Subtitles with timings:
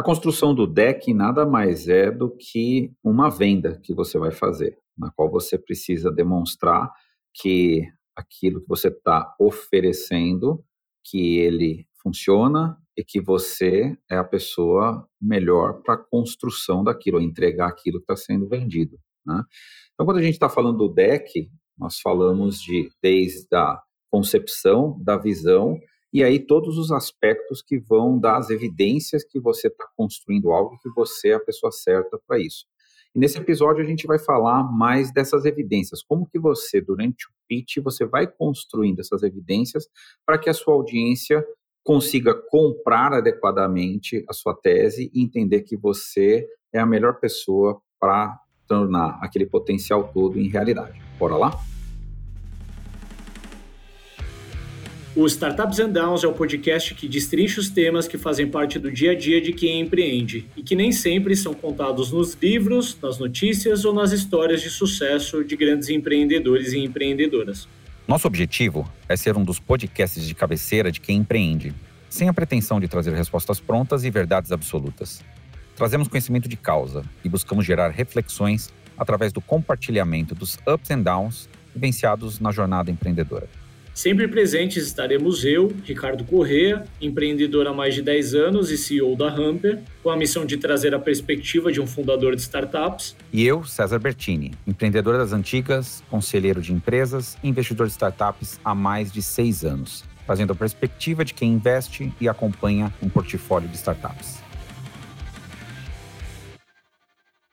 [0.00, 4.78] A construção do deck nada mais é do que uma venda que você vai fazer,
[4.96, 6.90] na qual você precisa demonstrar
[7.34, 7.86] que
[8.16, 10.64] aquilo que você está oferecendo,
[11.04, 17.68] que ele funciona e que você é a pessoa melhor para a construção daquilo, entregar
[17.68, 18.98] aquilo que está sendo vendido.
[19.26, 19.44] Né?
[19.92, 23.78] Então, quando a gente está falando do deck, nós falamos de desde a
[24.10, 25.78] concepção, da visão,
[26.12, 30.78] e aí todos os aspectos que vão dar as evidências que você está construindo algo
[30.82, 32.66] que você é a pessoa certa para isso.
[33.14, 37.30] E nesse episódio a gente vai falar mais dessas evidências, como que você, durante o
[37.48, 39.88] pitch, você vai construindo essas evidências
[40.24, 41.44] para que a sua audiência
[41.84, 48.38] consiga comprar adequadamente a sua tese e entender que você é a melhor pessoa para
[48.68, 51.00] tornar aquele potencial todo em realidade.
[51.18, 51.50] Bora lá?
[55.20, 58.90] O Startups and Downs é o podcast que destrincha os temas que fazem parte do
[58.90, 63.18] dia a dia de quem empreende e que nem sempre são contados nos livros, nas
[63.18, 67.68] notícias ou nas histórias de sucesso de grandes empreendedores e empreendedoras.
[68.08, 71.74] Nosso objetivo é ser um dos podcasts de cabeceira de quem empreende,
[72.08, 75.22] sem a pretensão de trazer respostas prontas e verdades absolutas.
[75.76, 81.46] Trazemos conhecimento de causa e buscamos gerar reflexões através do compartilhamento dos ups and downs
[81.74, 83.59] vivenciados na jornada empreendedora.
[84.00, 89.28] Sempre presentes estaremos eu, Ricardo Correa, empreendedor há mais de 10 anos e CEO da
[89.28, 93.14] Hamper, com a missão de trazer a perspectiva de um fundador de startups.
[93.30, 98.74] E eu, César Bertini, empreendedor das antigas, conselheiro de empresas e investidor de startups há
[98.74, 103.76] mais de seis anos, trazendo a perspectiva de quem investe e acompanha um portfólio de
[103.76, 104.42] startups.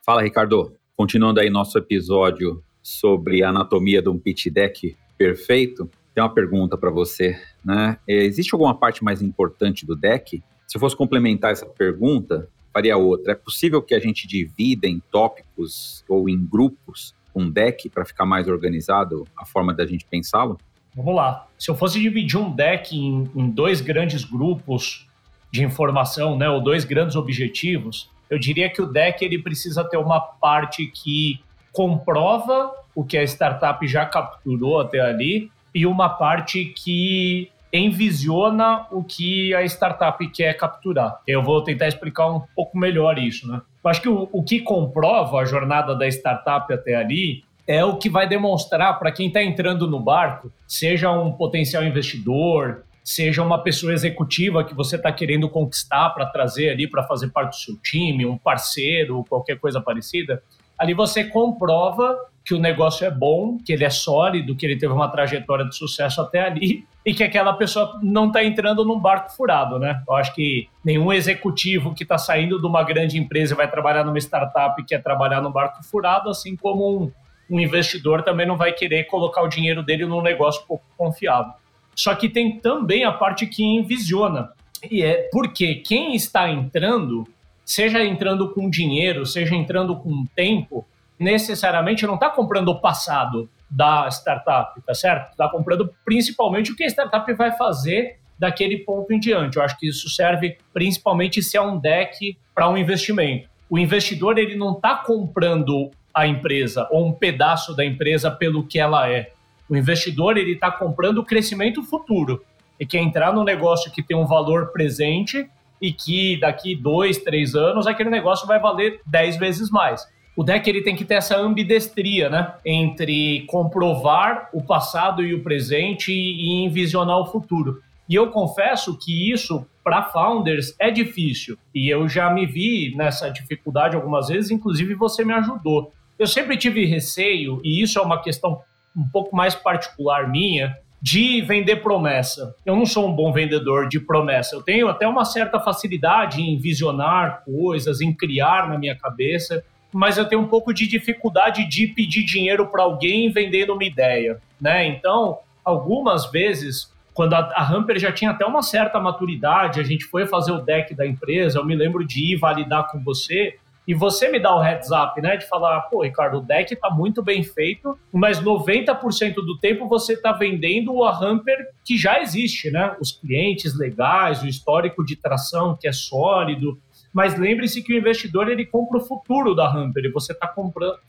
[0.05, 0.71] Fala, Ricardo.
[0.95, 6.75] Continuando aí nosso episódio sobre a anatomia de um pitch deck perfeito, tem uma pergunta
[6.75, 7.99] para você, né?
[8.09, 10.43] É, existe alguma parte mais importante do deck?
[10.65, 13.33] Se eu fosse complementar essa pergunta, faria outra.
[13.33, 18.25] É possível que a gente divida em tópicos ou em grupos um deck para ficar
[18.25, 20.57] mais organizado a forma da gente pensá-lo?
[20.95, 21.45] Vamos lá.
[21.55, 25.07] Se eu fosse dividir um deck em, em dois grandes grupos
[25.51, 29.97] de informação, né, ou dois grandes objetivos, eu diria que o deck ele precisa ter
[29.97, 31.39] uma parte que
[31.71, 39.03] comprova o que a startup já capturou até ali e uma parte que envisiona o
[39.03, 41.19] que a startup quer capturar.
[41.27, 43.61] Eu vou tentar explicar um pouco melhor isso, né?
[43.83, 47.97] Eu acho que o, o que comprova a jornada da startup até ali é o
[47.97, 53.61] que vai demonstrar para quem está entrando no barco, seja um potencial investidor, seja uma
[53.61, 57.77] pessoa executiva que você está querendo conquistar para trazer ali para fazer parte do seu
[57.83, 60.41] time, um parceiro, qualquer coisa parecida,
[60.75, 62.17] ali você comprova
[62.47, 65.75] que o negócio é bom, que ele é sólido, que ele teve uma trajetória de
[65.75, 70.01] sucesso até ali e que aquela pessoa não está entrando num barco furado, né?
[70.07, 74.17] Eu acho que nenhum executivo que está saindo de uma grande empresa vai trabalhar numa
[74.17, 77.11] startup quer trabalhar num barco furado, assim como um,
[77.49, 81.51] um investidor também não vai querer colocar o dinheiro dele num negócio pouco confiável.
[81.93, 84.51] Só que tem também a parte que envisiona.
[84.89, 87.27] E é porque quem está entrando,
[87.65, 90.85] seja entrando com dinheiro, seja entrando com tempo,
[91.19, 95.31] necessariamente não está comprando o passado da startup, tá certo?
[95.31, 99.57] Está comprando principalmente o que a startup vai fazer daquele ponto em diante.
[99.57, 103.49] Eu acho que isso serve principalmente se é um deck para um investimento.
[103.69, 108.79] O investidor ele não está comprando a empresa ou um pedaço da empresa pelo que
[108.79, 109.31] ela é.
[109.69, 112.43] O investidor ele está comprando o crescimento futuro
[112.79, 115.49] e quer entrar no negócio que tem um valor presente
[115.81, 120.07] e que daqui dois, três anos aquele negócio vai valer dez vezes mais
[120.37, 122.53] o deck ele tem que ter essa ambidestria, né?
[122.63, 127.81] Entre comprovar o passado e o presente e envisionar o futuro.
[128.07, 131.57] E eu confesso que isso, para founders, é difícil.
[131.73, 135.91] E eu já me vi nessa dificuldade algumas vezes, inclusive você me ajudou.
[136.19, 138.61] Eu sempre tive receio, e isso é uma questão
[138.95, 142.55] um pouco mais particular minha, de vender promessa.
[142.63, 144.55] Eu não sou um bom vendedor de promessa.
[144.55, 149.63] Eu tenho até uma certa facilidade em visionar coisas, em criar na minha cabeça
[149.97, 154.39] mas eu tenho um pouco de dificuldade de pedir dinheiro para alguém vendendo uma ideia,
[154.61, 154.85] né?
[154.85, 160.05] Então, algumas vezes, quando a, a Hamper já tinha até uma certa maturidade, a gente
[160.05, 163.57] foi fazer o deck da empresa, eu me lembro de ir validar com você,
[163.87, 165.35] e você me dá o heads up, né?
[165.35, 170.13] De falar, pô, Ricardo, o deck está muito bem feito, mas 90% do tempo você
[170.13, 172.95] está vendendo a Hamper que já existe, né?
[172.99, 176.77] Os clientes legais, o histórico de tração que é sólido,
[177.17, 180.53] mas lembre-se que o investidor ele compra o futuro da Hunter e você está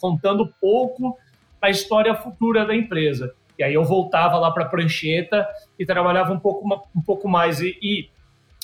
[0.01, 1.19] contando pouco
[1.61, 3.35] a história futura da empresa.
[3.59, 5.47] E aí eu voltava lá para a prancheta
[5.79, 6.67] e trabalhava um pouco,
[6.97, 7.61] um pouco mais.
[7.61, 8.09] E, e,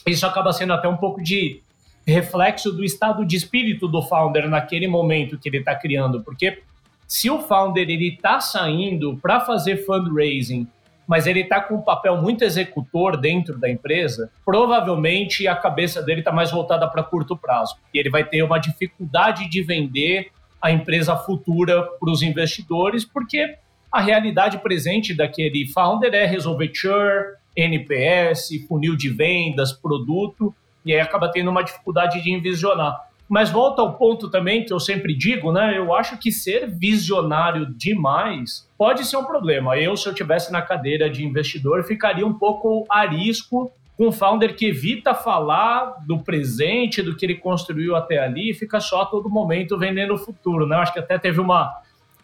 [0.06, 1.61] isso acaba sendo até um pouco de
[2.06, 6.62] reflexo do estado de espírito do founder naquele momento que ele está criando, porque
[7.06, 10.67] se o founder ele está saindo para fazer fundraising,
[11.06, 16.20] mas ele está com um papel muito executor dentro da empresa, provavelmente a cabeça dele
[16.20, 17.76] está mais voltada para curto prazo.
[17.92, 20.30] E ele vai ter uma dificuldade de vender
[20.60, 23.56] a empresa futura para os investidores, porque
[23.92, 30.54] a realidade presente daquele founder é resolver churn, NPS, funil de vendas, produto,
[30.84, 33.08] e aí acaba tendo uma dificuldade de envisionar.
[33.28, 35.76] Mas volta ao ponto também que eu sempre digo, né?
[35.78, 39.78] Eu acho que ser visionário demais pode ser um problema.
[39.78, 44.12] Eu, se eu tivesse na cadeira de investidor, ficaria um pouco a risco com um
[44.12, 49.02] founder que evita falar do presente, do que ele construiu até ali, e fica só
[49.02, 50.76] a todo momento vendendo o futuro, né?
[50.76, 51.72] Acho que até teve uma,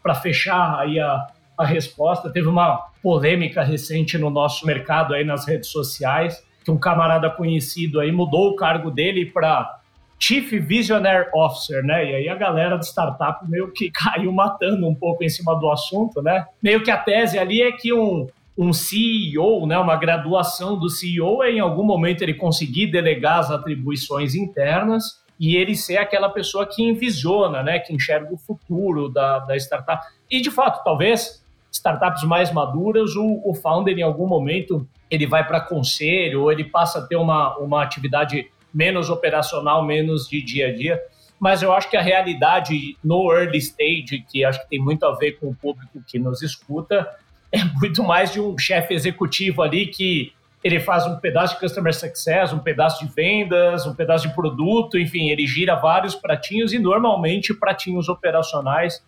[0.02, 1.26] para fechar aí a,
[1.56, 6.78] a resposta, teve uma polêmica recente no nosso mercado aí nas redes sociais, que um
[6.78, 9.79] camarada conhecido aí mudou o cargo dele para
[10.20, 12.10] Chief Visionary Officer, né?
[12.10, 15.70] E aí a galera de startup meio que caiu matando um pouco em cima do
[15.70, 16.46] assunto, né?
[16.62, 21.42] Meio que a tese ali é que um, um CEO, né, uma graduação do CEO
[21.42, 26.66] é em algum momento ele conseguir delegar as atribuições internas e ele ser aquela pessoa
[26.66, 30.04] que envisiona, né, que enxerga o futuro da, da startup.
[30.30, 35.46] E de fato, talvez startups mais maduras, o, o founder em algum momento ele vai
[35.46, 40.68] para conselho ou ele passa a ter uma, uma atividade menos operacional, menos de dia
[40.68, 41.00] a dia.
[41.38, 45.14] Mas eu acho que a realidade no early stage, que acho que tem muito a
[45.16, 47.08] ver com o público que nos escuta,
[47.50, 50.32] é muito mais de um chefe executivo ali que
[50.62, 54.98] ele faz um pedaço de customer success, um pedaço de vendas, um pedaço de produto,
[54.98, 59.02] enfim, ele gira vários pratinhos e normalmente pratinhos operacionais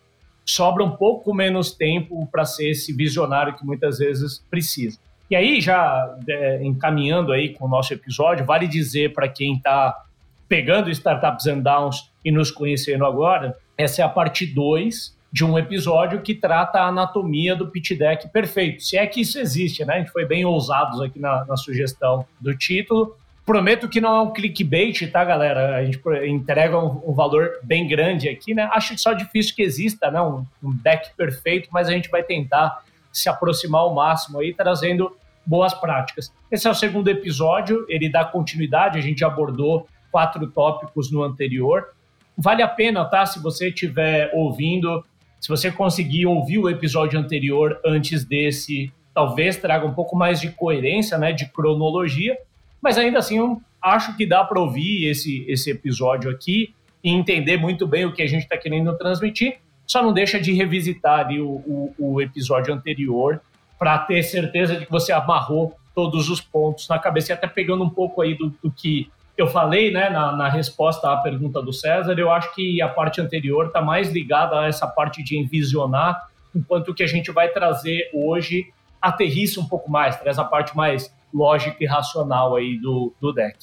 [0.45, 4.99] sobra um pouco menos tempo para ser esse visionário que muitas vezes precisa.
[5.29, 10.03] E aí, já é, encaminhando aí com o nosso episódio, vale dizer para quem está
[10.47, 15.57] pegando Startups and Downs e nos conhecendo agora, essa é a parte 2 de um
[15.57, 18.83] episódio que trata a anatomia do pitch deck perfeito.
[18.83, 19.95] Se é que isso existe, né?
[19.95, 23.17] A gente foi bem ousados aqui na, na sugestão do título.
[23.43, 25.77] Prometo que não é um clickbait, tá, galera?
[25.77, 28.69] A gente entrega um, um, valor bem grande aqui, né?
[28.71, 30.21] Acho só difícil que exista, né?
[30.21, 32.83] Um, um deck perfeito, mas a gente vai tentar
[33.13, 35.15] se aproximar ao máximo aí, trazendo
[35.45, 36.33] boas práticas.
[36.51, 41.89] Esse é o segundo episódio, ele dá continuidade, a gente abordou quatro tópicos no anterior.
[42.37, 43.25] Vale a pena, tá?
[43.25, 45.05] Se você estiver ouvindo,
[45.39, 50.49] se você conseguir ouvir o episódio anterior antes desse, talvez traga um pouco mais de
[50.49, 52.37] coerência, né, de cronologia,
[52.81, 56.73] mas ainda assim eu acho que dá para ouvir esse, esse episódio aqui
[57.03, 60.53] e entender muito bem o que a gente está querendo transmitir só não deixa de
[60.53, 63.41] revisitar o, o, o episódio anterior
[63.77, 67.83] para ter certeza de que você amarrou todos os pontos na cabeça e até pegando
[67.83, 71.73] um pouco aí do, do que eu falei, né, na, na, resposta à pergunta do
[71.73, 76.27] César, eu acho que a parte anterior está mais ligada a essa parte de envisionar,
[76.55, 78.71] enquanto que a gente vai trazer hoje
[79.01, 83.57] aterrissa um pouco mais, traz a parte mais lógica e racional aí do, do deck.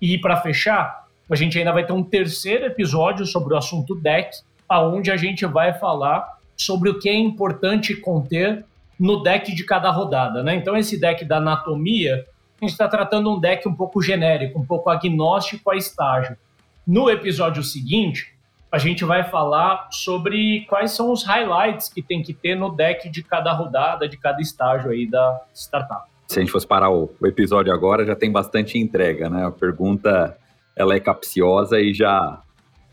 [0.00, 4.36] E para fechar, a gente ainda vai ter um terceiro episódio sobre o assunto deck,
[4.74, 8.64] aonde a gente vai falar sobre o que é importante conter
[8.98, 10.56] no deck de cada rodada, né?
[10.56, 12.26] Então esse deck da anatomia,
[12.60, 16.36] a gente está tratando um deck um pouco genérico, um pouco agnóstico a estágio.
[16.84, 18.34] No episódio seguinte,
[18.70, 23.08] a gente vai falar sobre quais são os highlights que tem que ter no deck
[23.08, 26.02] de cada rodada, de cada estágio aí da startup.
[26.26, 29.46] Se a gente fosse parar o, o episódio agora, já tem bastante entrega, né?
[29.46, 30.36] A pergunta
[30.74, 32.42] ela é capciosa e já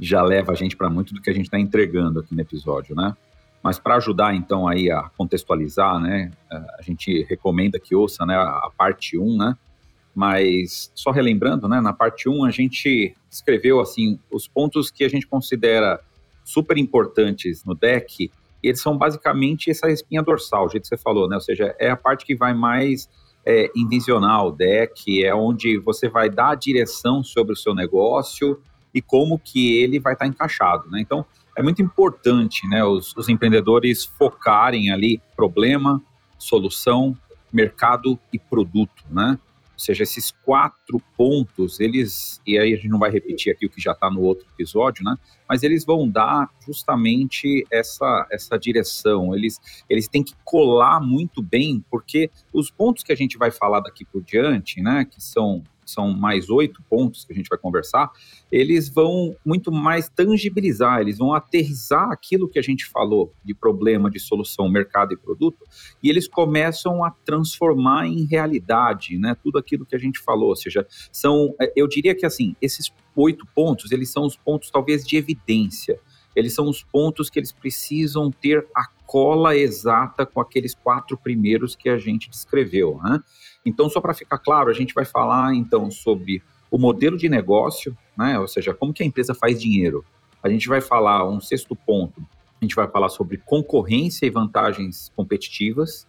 [0.02, 2.96] já leva a gente para muito do que a gente está entregando aqui no episódio,
[2.96, 3.16] né?
[3.64, 8.72] Mas para ajudar então aí a contextualizar, né, a gente recomenda que ouça, né, a
[8.76, 9.56] parte 1, né?
[10.16, 15.10] Mas só relembrando, né, na parte 1 a gente escreveu assim os pontos que a
[15.10, 16.02] gente considera
[16.44, 18.32] super importantes no deck,
[18.64, 21.36] e eles são basicamente essa espinha dorsal, o jeito que você falou, né?
[21.36, 23.08] Ou seja, é a parte que vai mais
[23.46, 23.70] é,
[24.44, 28.60] o deck, é onde você vai dar a direção sobre o seu negócio
[28.94, 31.02] e como que ele vai estar tá encaixado, né?
[31.02, 31.26] Então,
[31.58, 36.02] é muito importante, né, os, os empreendedores focarem ali problema,
[36.38, 37.18] solução,
[37.52, 39.38] mercado e produto, né?
[39.74, 43.70] Ou seja, esses quatro pontos, eles, e aí a gente não vai repetir aqui o
[43.70, 45.18] que já está no outro episódio, né?
[45.50, 49.36] Mas eles vão dar justamente essa, essa direção.
[49.36, 53.80] Eles, eles têm que colar muito bem, porque os pontos que a gente vai falar
[53.80, 55.04] daqui por diante, né?
[55.04, 58.12] Que são são mais oito pontos que a gente vai conversar,
[58.52, 64.10] eles vão muito mais tangibilizar, eles vão aterrizar aquilo que a gente falou de problema,
[64.10, 65.66] de solução, mercado e produto,
[66.02, 69.36] e eles começam a transformar em realidade, né?
[69.42, 72.92] Tudo aquilo que a gente falou, ou seja, são, é, eu diria que assim, esses
[73.16, 76.00] oito pontos, eles são os pontos talvez de evidência,
[76.36, 81.76] eles são os pontos que eles precisam ter a cola exata com aqueles quatro primeiros
[81.76, 83.20] que a gente descreveu, né?
[83.66, 87.96] Então, só para ficar claro, a gente vai falar então sobre o modelo de negócio,
[88.18, 88.40] né?
[88.40, 90.04] Ou seja, como que a empresa faz dinheiro.
[90.42, 92.22] A gente vai falar um sexto ponto.
[92.60, 96.08] A gente vai falar sobre concorrência e vantagens competitivas.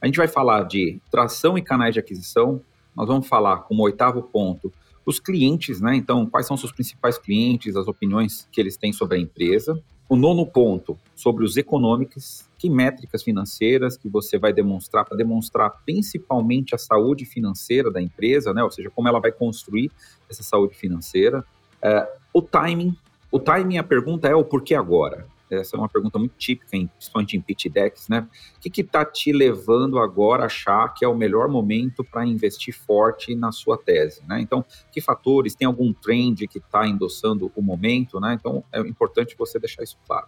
[0.00, 2.60] A gente vai falar de tração e canais de aquisição.
[2.94, 4.72] Nós vamos falar como oitavo ponto
[5.04, 5.96] os clientes, né?
[5.96, 9.82] Então, quais são seus principais clientes, as opiniões que eles têm sobre a empresa.
[10.12, 15.70] O nono ponto, sobre os econômicos, que métricas financeiras que você vai demonstrar para demonstrar
[15.86, 18.62] principalmente a saúde financeira da empresa, né?
[18.62, 19.90] Ou seja, como ela vai construir
[20.28, 21.42] essa saúde financeira.
[21.80, 22.94] É, o timing,
[23.30, 25.26] o timing, a pergunta é o porquê agora?
[25.56, 28.28] Essa é uma pergunta muito típica, em, principalmente em pitch decks, né?
[28.56, 32.74] O que está te levando agora a achar que é o melhor momento para investir
[32.74, 34.40] forte na sua tese, né?
[34.40, 38.34] Então, que fatores, tem algum trend que está endossando o momento, né?
[38.34, 40.26] Então, é importante você deixar isso claro.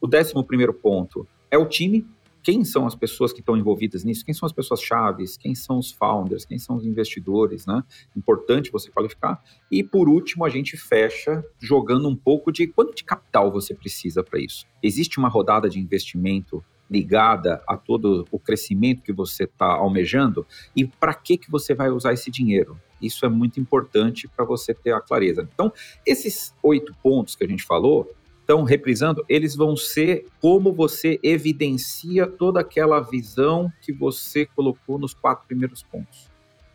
[0.00, 2.06] O décimo primeiro ponto é o time,
[2.42, 5.78] quem são as pessoas que estão envolvidas nisso, quem são as pessoas chaves, quem são
[5.78, 7.82] os founders, quem são os investidores, né?
[8.16, 9.42] Importante você qualificar.
[9.70, 14.22] E por último, a gente fecha jogando um pouco de quanto de capital você precisa
[14.22, 14.66] para isso.
[14.82, 20.46] Existe uma rodada de investimento ligada a todo o crescimento que você está almejando
[20.76, 22.78] e para que que você vai usar esse dinheiro?
[23.00, 25.48] Isso é muito importante para você ter a clareza.
[25.52, 25.72] Então,
[26.06, 28.08] esses oito pontos que a gente falou,
[28.44, 35.14] então, reprisando, eles vão ser como você evidencia toda aquela visão que você colocou nos
[35.14, 36.30] quatro primeiros pontos.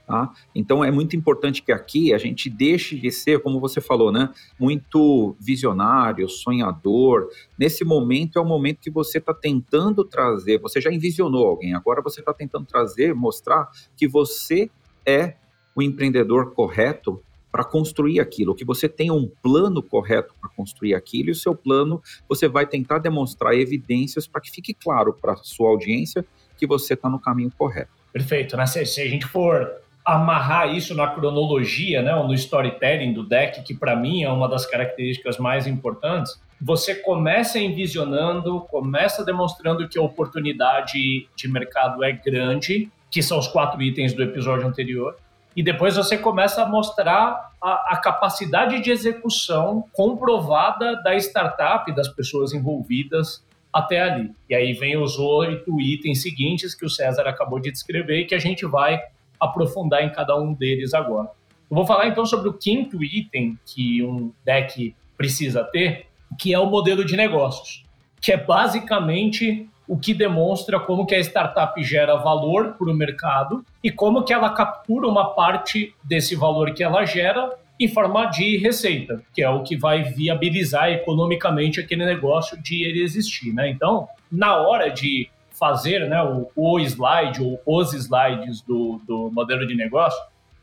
[0.08, 0.32] Tá?
[0.56, 4.30] Então, é muito importante que aqui a gente deixe de ser, como você falou, né,
[4.58, 7.28] muito visionário, sonhador.
[7.60, 12.02] Nesse momento é o momento que você está tentando trazer, você já envisionou alguém, agora
[12.02, 14.70] você está tentando trazer, mostrar que você
[15.06, 15.36] é
[15.76, 17.22] o empreendedor correto
[17.58, 21.56] para construir aquilo, que você tenha um plano correto para construir aquilo, e o seu
[21.56, 22.00] plano
[22.30, 26.24] você vai tentar demonstrar evidências para que fique claro para a sua audiência
[26.56, 27.90] que você está no caminho correto.
[28.14, 28.68] Perfeito, né?
[28.68, 29.72] Se, se, a gente for
[30.06, 34.48] amarrar isso na cronologia, né, ou no storytelling do deck, que para mim é uma
[34.48, 42.12] das características mais importantes, você começa envisionando, começa demonstrando que a oportunidade de mercado é
[42.12, 45.16] grande, que são os quatro itens do episódio anterior,
[45.58, 52.08] e depois você começa a mostrar a, a, capacidade de execução comprovada da startup, das
[52.08, 54.32] pessoas envolvidas até ali.
[54.50, 58.36] E aí vem os oito itens seguintes que o César acabou de descrever e que
[58.36, 59.00] a gente vai
[59.40, 61.30] aprofundar em cada um deles agora.
[61.70, 66.08] Eu vou falar então sobre o quinto item que um deck precisa ter,
[66.40, 67.84] que é o modelo de negócios,
[68.22, 73.64] que é basicamente o que demonstra como que a startup gera valor para o mercado
[73.84, 78.58] e como que ela captura uma parte desse valor que ela gera em forma de
[78.58, 83.70] receita, que é o que vai viabilizar economicamente aquele negócio de ele existir, né?
[83.70, 89.66] Então, na hora de fazer né, o, o slide ou os slides do, do modelo
[89.66, 90.20] de negócio,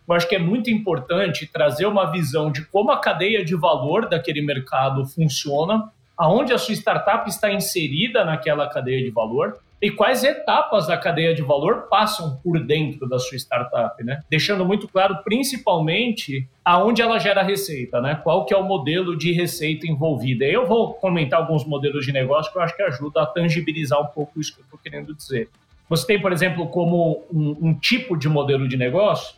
[0.07, 4.09] eu acho que é muito importante trazer uma visão de como a cadeia de valor
[4.09, 10.25] daquele mercado funciona aonde a sua startup está inserida naquela cadeia de valor e quais
[10.25, 14.23] etapas da cadeia de valor passam por dentro da sua startup, né?
[14.31, 18.19] Deixando muito claro, principalmente, aonde ela gera receita, né?
[18.23, 20.45] Qual que é o modelo de receita envolvida.
[20.45, 24.07] Eu vou comentar alguns modelos de negócio que eu acho que ajuda a tangibilizar um
[24.07, 25.51] pouco isso que eu estou querendo dizer.
[25.89, 29.35] Você tem, por exemplo, como um, um tipo de modelo de negócio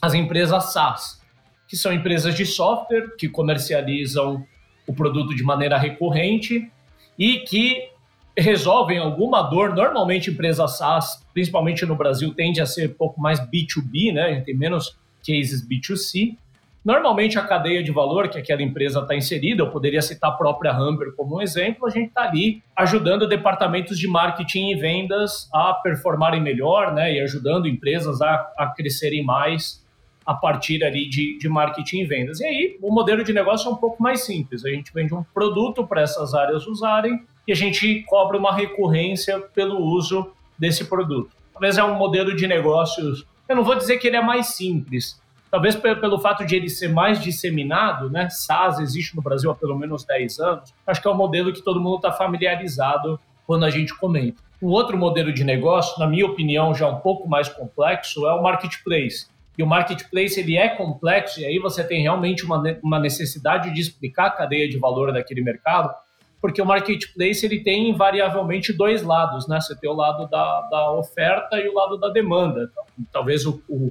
[0.00, 1.22] as empresas SaaS,
[1.66, 4.46] que são empresas de software que comercializam
[4.86, 6.70] o produto de maneira recorrente
[7.18, 7.88] e que
[8.36, 9.74] resolvem alguma dor.
[9.74, 14.22] Normalmente, empresas SaaS, principalmente no Brasil, tende a ser um pouco mais B2B, né?
[14.22, 16.36] A gente tem menos cases B2C.
[16.84, 20.78] Normalmente, a cadeia de valor que aquela empresa está inserida, eu poderia citar a própria
[20.78, 25.72] Humber como um exemplo, a gente está ali ajudando departamentos de marketing e vendas a
[25.72, 27.14] performarem melhor, né?
[27.14, 29.82] E ajudando empresas a, a crescerem mais
[30.24, 32.40] a partir ali de, de marketing e vendas.
[32.40, 34.64] E aí o modelo de negócio é um pouco mais simples.
[34.64, 39.38] A gente vende um produto para essas áreas usarem e a gente cobra uma recorrência
[39.54, 41.30] pelo uso desse produto.
[41.52, 45.20] Talvez é um modelo de negócios, eu não vou dizer que ele é mais simples,
[45.50, 48.28] talvez pelo fato de ele ser mais disseminado, né?
[48.28, 51.62] SaaS existe no Brasil há pelo menos 10 anos, acho que é um modelo que
[51.62, 54.42] todo mundo está familiarizado quando a gente comenta.
[54.60, 58.42] Um outro modelo de negócio, na minha opinião, já um pouco mais complexo, é o
[58.42, 63.72] marketplace e o marketplace ele é complexo, e aí você tem realmente uma, uma necessidade
[63.72, 65.94] de explicar a cadeia de valor daquele mercado,
[66.40, 69.60] porque o marketplace ele tem invariavelmente dois lados, né?
[69.60, 72.68] Você tem o lado da, da oferta e o lado da demanda.
[72.70, 73.90] Então, talvez o, o,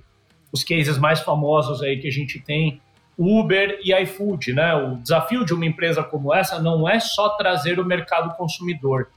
[0.52, 2.80] os cases mais famosos aí que a gente tem,
[3.18, 4.76] Uber e iFood, né?
[4.76, 9.08] O desafio de uma empresa como essa não é só trazer o mercado consumidor,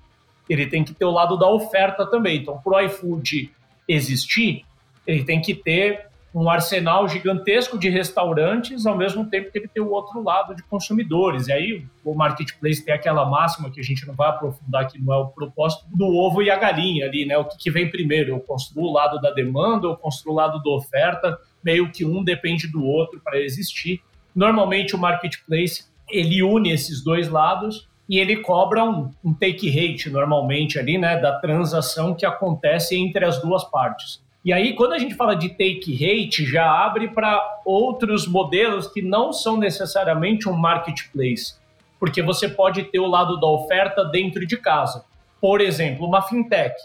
[0.49, 2.39] ele tem que ter o lado da oferta também.
[2.39, 3.53] Então, para o iFood
[3.87, 4.65] existir,
[5.07, 6.06] ele tem que ter
[6.39, 10.63] um arsenal gigantesco de restaurantes, ao mesmo tempo que ele tem o outro lado de
[10.65, 11.49] consumidores.
[11.49, 15.15] E aí o marketplace tem aquela máxima que a gente não vai aprofundar, que não
[15.15, 17.39] é o propósito do ovo e a galinha ali, né?
[17.39, 18.33] O que, que vem primeiro?
[18.33, 22.23] Eu construo o lado da demanda, eu construo o lado da oferta, meio que um
[22.23, 24.03] depende do outro para existir.
[24.35, 30.11] Normalmente o marketplace ele une esses dois lados e ele cobra um, um take rate
[30.11, 34.26] normalmente ali, né, da transação que acontece entre as duas partes.
[34.47, 39.03] E aí, quando a gente fala de take rate, já abre para outros modelos que
[39.03, 41.57] não são necessariamente um marketplace,
[41.99, 45.05] porque você pode ter o lado da oferta dentro de casa.
[45.41, 46.77] Por exemplo, uma fintech.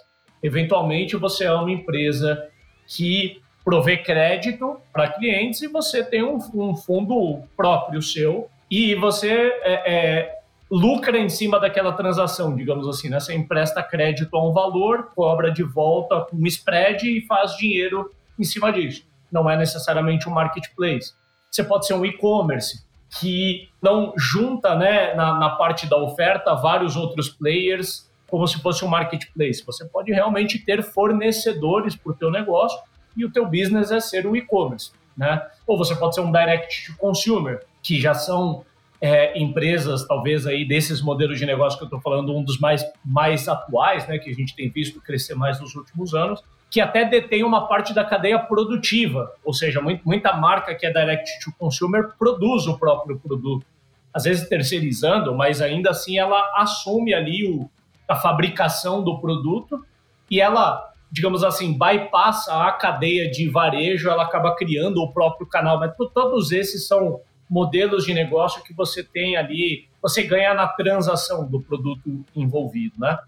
[0.42, 2.50] Eventualmente, você é uma empresa
[2.88, 9.30] que provê crédito para clientes e você tem um, um, fundo próprio seu e você
[9.62, 10.41] é, é,
[10.72, 13.20] lucra em cima daquela transação, digamos assim, né?
[13.20, 18.10] Você empresta crédito a um valor, cobra de volta um spread e faz dinheiro
[18.40, 19.06] em cima disso.
[19.30, 21.14] Não é necessariamente um marketplace.
[21.50, 22.86] Você pode ser um e-commerce
[23.20, 28.86] que não junta, né, na, na parte da oferta vários outros players como se fosse
[28.86, 29.62] um marketplace.
[29.66, 32.80] Você pode realmente ter fornecedores para o teu negócio
[33.16, 35.46] e o teu business é ser um e-commerce, né?
[35.68, 38.64] Ou você pode ser um direct to consumer, que já são
[39.02, 42.86] é, empresas, talvez aí desses modelos de negócio que eu estou falando, um dos mais,
[43.04, 47.04] mais atuais, né, que a gente tem visto crescer mais nos últimos anos, que até
[47.04, 52.12] detém uma parte da cadeia produtiva, ou seja, muita marca que é direct to consumer
[52.18, 53.66] produz o próprio produto,
[54.14, 57.70] às vezes terceirizando, mas ainda assim ela assume ali o,
[58.08, 59.84] a fabricação do produto
[60.30, 65.80] e ela, digamos assim, bypassa a cadeia de varejo, ela acaba criando o próprio canal,
[65.80, 67.20] mas todos esses são
[67.52, 73.20] modelos de negócio que você tem ali, você ganha na transação do produto envolvido, né?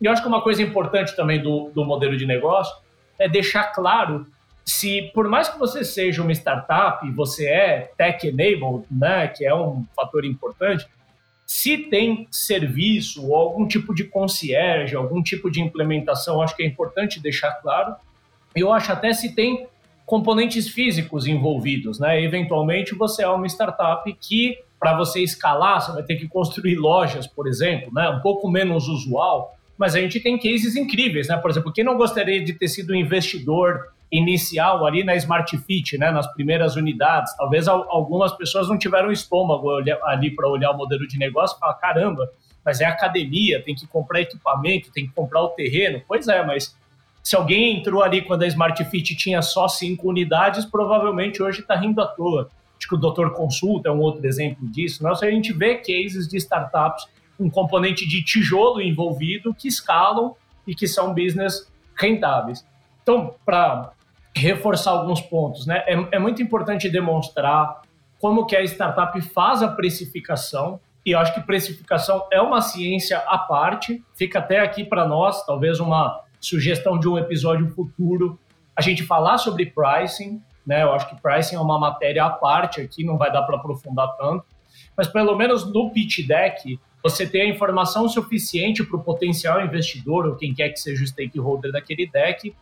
[0.00, 2.72] E eu acho que uma coisa importante também do, do modelo de negócio
[3.18, 4.26] é deixar claro
[4.64, 9.84] se, por mais que você seja uma startup, você é tech-enabled, né, que é um
[9.94, 10.86] fator importante,
[11.44, 16.66] se tem serviço ou algum tipo de concierge, algum tipo de implementação, acho que é
[16.66, 17.94] importante deixar claro.
[18.54, 19.66] Eu acho até se tem
[20.06, 22.22] componentes físicos envolvidos, né?
[22.22, 27.26] Eventualmente você é uma startup que para você escalar, você vai ter que construir lojas,
[27.26, 28.08] por exemplo, né?
[28.10, 31.36] Um pouco menos usual, mas a gente tem cases incríveis, né?
[31.38, 36.10] Por exemplo, quem não gostaria de ter sido investidor inicial ali na Smart Fit, né?
[36.10, 39.70] Nas primeiras unidades, talvez algumas pessoas não tiveram estômago
[40.04, 42.30] ali para olhar o modelo de negócio e falar, caramba,
[42.64, 46.02] mas é academia, tem que comprar equipamento, tem que comprar o terreno.
[46.06, 46.76] Pois é, mas
[47.24, 51.74] se alguém entrou ali quando a Smart Fit tinha só cinco unidades, provavelmente hoje está
[51.74, 52.50] rindo à toa.
[52.76, 55.02] Acho que o Doutor Consulta é um outro exemplo disso.
[55.02, 55.10] Né?
[55.10, 57.06] a gente vê cases de startups
[57.38, 62.62] com componente de tijolo envolvido que escalam e que são business rentáveis.
[63.02, 63.92] Então, para
[64.36, 65.82] reforçar alguns pontos, né?
[65.86, 67.80] É, é, muito importante demonstrar
[68.20, 73.18] como que a startup faz a precificação e eu acho que precificação é uma ciência
[73.18, 74.02] à parte.
[74.14, 78.38] Fica até aqui para nós, talvez uma sugestão de um episódio futuro,
[78.76, 80.82] a gente falar sobre pricing, né?
[80.82, 84.16] Eu acho que pricing é uma matéria à parte aqui, não vai dar para aprofundar
[84.16, 84.44] tanto,
[84.96, 90.26] mas pelo menos no pitch deck você tem a informação suficiente para o potencial investidor
[90.26, 92.54] ou quem quer que seja o stakeholder daquele deck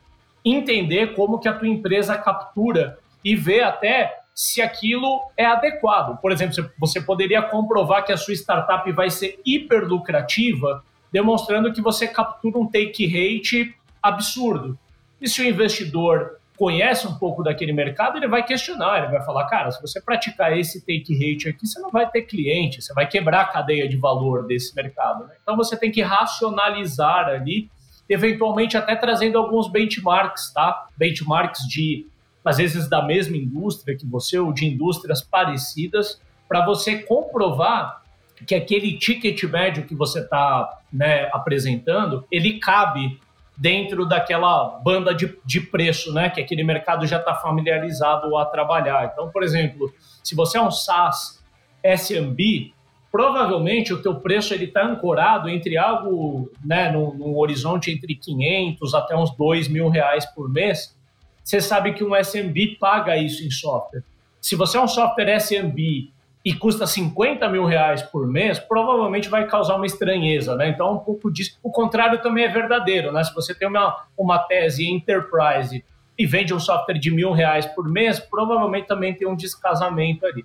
[0.45, 6.21] entender como que a tua empresa captura e ver até se aquilo é adequado.
[6.21, 10.83] Por exemplo, você poderia comprovar que a sua startup vai ser hiper lucrativa
[11.13, 14.79] demonstrando que você captura um take rate absurdo.
[15.21, 19.47] E se o investidor conhece um pouco daquele mercado, ele vai questionar, ele vai falar,
[19.47, 23.07] cara, se você praticar esse take rate aqui, você não vai ter cliente, você vai
[23.07, 25.25] quebrar a cadeia de valor desse mercado.
[25.25, 25.35] Né?
[25.43, 27.71] Então você tem que racionalizar ali,
[28.09, 30.87] eventualmente até trazendo alguns benchmarks, tá?
[30.97, 32.07] Benchmarks de,
[32.45, 38.02] às vezes, da mesma indústria que você, ou de indústrias parecidas, para você comprovar
[38.47, 43.19] que aquele ticket médio que você está né, apresentando, ele cabe
[43.57, 49.11] dentro daquela banda de, de preço, né, que aquele mercado já está familiarizado a trabalhar.
[49.13, 51.43] Então, por exemplo, se você é um SaaS
[51.85, 52.73] SMB,
[53.11, 58.95] provavelmente o teu preço ele está ancorado entre algo, né, no, no, horizonte entre 500
[58.95, 60.97] até uns 2 mil reais por mês,
[61.45, 64.03] você sabe que um SMB paga isso em software.
[64.41, 66.11] Se você é um software SMB
[66.45, 70.69] e custa 50 mil reais por mês, provavelmente vai causar uma estranheza, né?
[70.69, 71.59] Então, um pouco disso.
[71.63, 73.23] O contrário também é verdadeiro, né?
[73.23, 75.85] Se você tem uma, uma tese enterprise
[76.19, 80.45] e vende um software de mil reais por mês, provavelmente também tem um descasamento ali.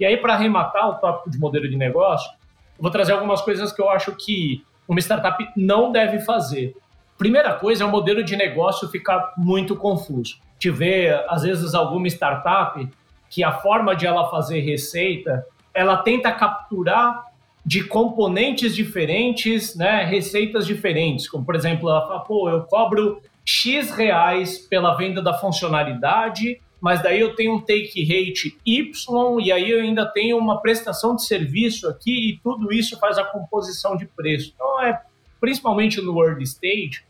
[0.00, 2.30] E aí, para arrematar o tópico de modelo de negócio,
[2.78, 6.76] vou trazer algumas coisas que eu acho que uma startup não deve fazer.
[7.16, 10.36] Primeira coisa é o modelo de negócio ficar muito confuso.
[10.58, 12.86] Te vê, às vezes, alguma startup
[13.36, 15.44] que a forma de ela fazer receita,
[15.74, 17.26] ela tenta capturar
[17.66, 21.28] de componentes diferentes, né, receitas diferentes.
[21.28, 27.02] Como, por exemplo, ela fala, pô, eu cobro X reais pela venda da funcionalidade mas
[27.02, 31.24] daí eu tenho um take rate Y e aí eu ainda tenho uma prestação de
[31.24, 34.52] serviço aqui e tudo isso faz a composição de preço.
[34.54, 35.00] Então, é,
[35.40, 37.02] principalmente no early stage,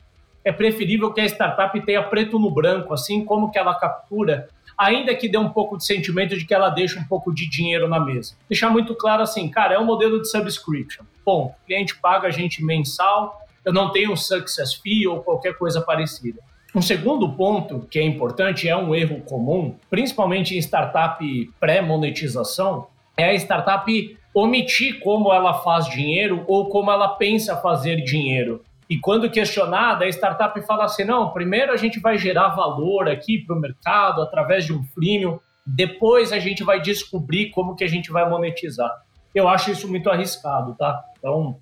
[0.44, 5.14] é preferível que a startup tenha preto no branco, assim como que ela captura, ainda
[5.14, 7.98] que dê um pouco de sentimento de que ela deixa um pouco de dinheiro na
[7.98, 8.34] mesa.
[8.48, 11.04] Deixar muito claro assim, cara, é um modelo de subscription.
[11.24, 15.80] Bom, o cliente paga a gente mensal, eu não tenho success fee ou qualquer coisa
[15.80, 16.40] parecida.
[16.74, 21.24] Um segundo ponto que é importante, é um erro comum, principalmente em startup
[21.58, 22.86] pré-monetização,
[23.16, 28.62] é a startup omitir como ela faz dinheiro ou como ela pensa fazer dinheiro.
[28.88, 33.38] E quando questionada, a startup fala assim: não, primeiro a gente vai gerar valor aqui
[33.38, 37.88] para o mercado através de um freemium, depois a gente vai descobrir como que a
[37.88, 38.90] gente vai monetizar.
[39.34, 41.04] Eu acho isso muito arriscado, tá?
[41.18, 41.58] Então,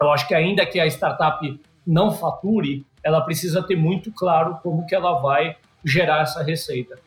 [0.00, 4.86] eu acho que ainda que a startup não fature, ela precisa ter muito claro como
[4.86, 6.98] que ela vai gerar essa receita.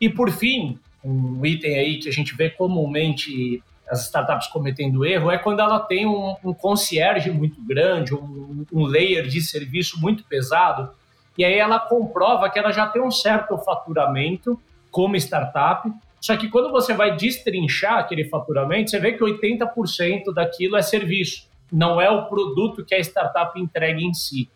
[0.00, 5.30] E por fim, um item aí que a gente vê comumente as startups cometendo erro
[5.30, 10.24] é quando ela tem um, um concierge muito grande, um, um layer de serviço muito
[10.24, 10.90] pesado,
[11.38, 16.48] e aí ela comprova que ela já tem um certo faturamento como startup, só que
[16.48, 22.10] quando você vai destrinchar aquele faturamento, você vê que 80% daquilo é serviço, não é
[22.10, 24.48] o produto que a startup entrega em si.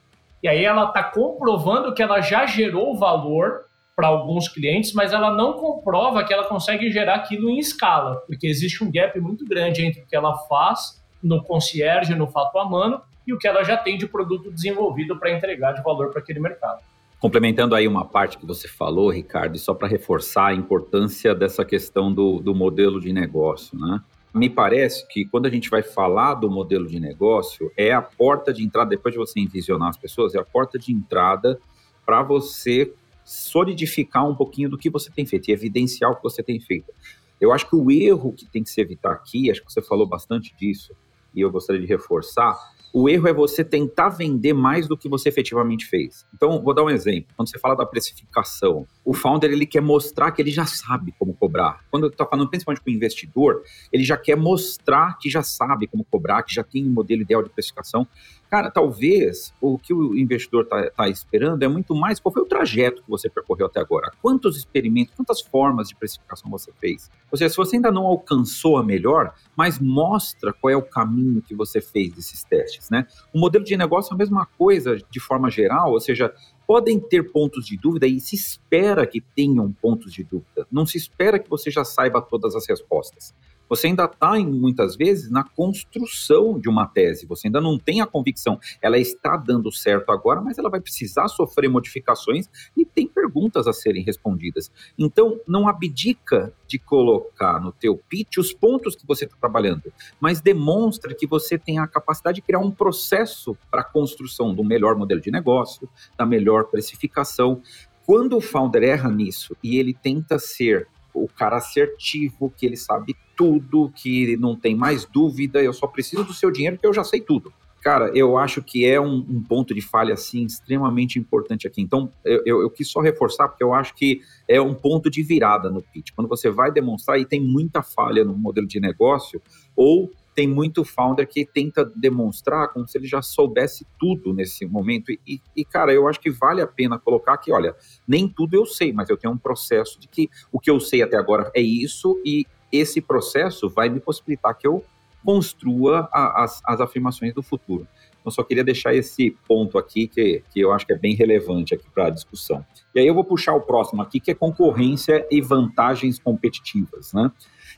[0.42, 3.66] E aí ela está comprovando que ela já gerou valor
[4.00, 8.46] para alguns clientes, mas ela não comprova que ela consegue gerar aquilo em escala, porque
[8.46, 12.64] existe um gap muito grande entre o que ela faz no concierge, no fato a
[12.64, 16.22] mano, e o que ela já tem de produto desenvolvido para entregar de valor para
[16.22, 16.80] aquele mercado.
[17.18, 21.62] Complementando aí uma parte que você falou, Ricardo, e só para reforçar a importância dessa
[21.62, 24.00] questão do, do modelo de negócio, né?
[24.32, 28.50] me parece que quando a gente vai falar do modelo de negócio, é a porta
[28.50, 31.60] de entrada, depois de você envisionar as pessoas, é a porta de entrada
[32.06, 32.94] para você
[33.30, 36.92] solidificar um pouquinho do que você tem feito e evidenciar o que você tem feito.
[37.40, 40.04] Eu acho que o erro que tem que se evitar aqui, acho que você falou
[40.04, 40.92] bastante disso,
[41.32, 42.58] e eu gostaria de reforçar,
[42.92, 46.26] o erro é você tentar vender mais do que você efetivamente fez.
[46.34, 47.32] Então, vou dar um exemplo.
[47.36, 51.34] Quando você fala da precificação, o founder ele quer mostrar que ele já sabe como
[51.34, 51.80] cobrar.
[51.90, 55.88] Quando eu estou falando principalmente com o investidor, ele já quer mostrar que já sabe
[55.88, 58.06] como cobrar, que já tem um modelo ideal de precificação.
[58.48, 62.46] Cara, talvez o que o investidor está tá esperando é muito mais qual foi o
[62.46, 64.12] trajeto que você percorreu até agora.
[64.22, 67.10] Quantos experimentos, quantas formas de precificação você fez.
[67.32, 71.42] Ou seja, se você ainda não alcançou a melhor, mas mostra qual é o caminho
[71.42, 73.06] que você fez desses testes, né?
[73.32, 76.32] O modelo de negócio é a mesma coisa de forma geral, ou seja,
[76.70, 80.68] podem ter pontos de dúvida e se espera que tenham pontos de dúvida.
[80.70, 83.34] Não se espera que você já saiba todas as respostas.
[83.70, 88.06] Você ainda está, muitas vezes, na construção de uma tese, você ainda não tem a
[88.06, 88.58] convicção.
[88.82, 93.72] Ela está dando certo agora, mas ela vai precisar sofrer modificações e tem perguntas a
[93.72, 94.72] serem respondidas.
[94.98, 100.40] Então, não abdica de colocar no teu pitch os pontos que você está trabalhando, mas
[100.40, 104.96] demonstra que você tem a capacidade de criar um processo para a construção do melhor
[104.96, 107.62] modelo de negócio, da melhor precificação.
[108.04, 113.16] Quando o founder erra nisso e ele tenta ser o cara assertivo, que ele sabe
[113.40, 117.02] tudo, que não tem mais dúvida, eu só preciso do seu dinheiro porque eu já
[117.02, 117.50] sei tudo.
[117.80, 121.80] Cara, eu acho que é um, um ponto de falha, assim, extremamente importante aqui.
[121.80, 125.22] Então, eu, eu, eu, quis só reforçar, porque eu acho que é um ponto de
[125.22, 126.10] virada no pitch.
[126.14, 129.40] Quando você vai demonstrar, e tem muita falha no modelo de negócio,
[129.74, 135.10] ou tem muito founder que tenta demonstrar como se ele já soubesse tudo nesse momento.
[135.10, 137.74] E, e, cara, eu acho que vale a pena colocar que, olha,
[138.06, 141.00] nem tudo eu sei, mas eu tenho um processo de que o que eu sei
[141.00, 144.84] até agora é isso, e esse processo vai me possibilitar que eu
[145.24, 147.86] construa a, as, as afirmações do futuro.
[148.20, 151.74] Então, só queria deixar esse ponto aqui que, que eu acho que é bem relevante
[151.74, 152.64] aqui para a discussão.
[152.94, 157.30] E aí eu vou puxar o próximo aqui, que é concorrência e vantagens competitivas, né?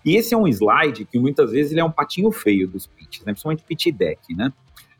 [0.04, 3.24] E esse é um slide que muitas vezes ele é um patinho feio dos pitches,
[3.24, 3.32] né?
[3.32, 4.52] principalmente pitch deck, né?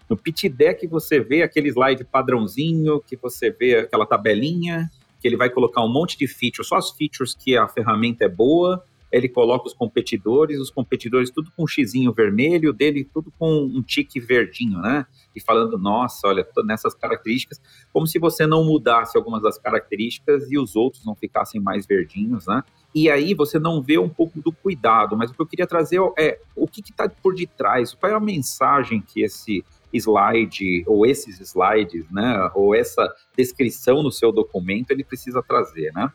[0.08, 4.88] No pitch deck você vê aquele slide padrãozinho, que você vê aquela tabelinha,
[5.20, 8.28] que ele vai colocar um monte de features, só as features que a ferramenta é
[8.28, 13.64] boa, ele coloca os competidores, os competidores tudo com um xizinho vermelho, dele tudo com
[13.64, 15.06] um tique verdinho, né?
[15.36, 17.60] E falando, nossa, olha, nessas características,
[17.92, 22.46] como se você não mudasse algumas das características e os outros não ficassem mais verdinhos,
[22.46, 22.64] né?
[22.94, 26.00] E aí você não vê um pouco do cuidado, mas o que eu queria trazer
[26.18, 31.38] é o que está por detrás, qual é a mensagem que esse slide ou esses
[31.40, 36.10] slides, né, ou essa descrição no seu documento ele precisa trazer, né?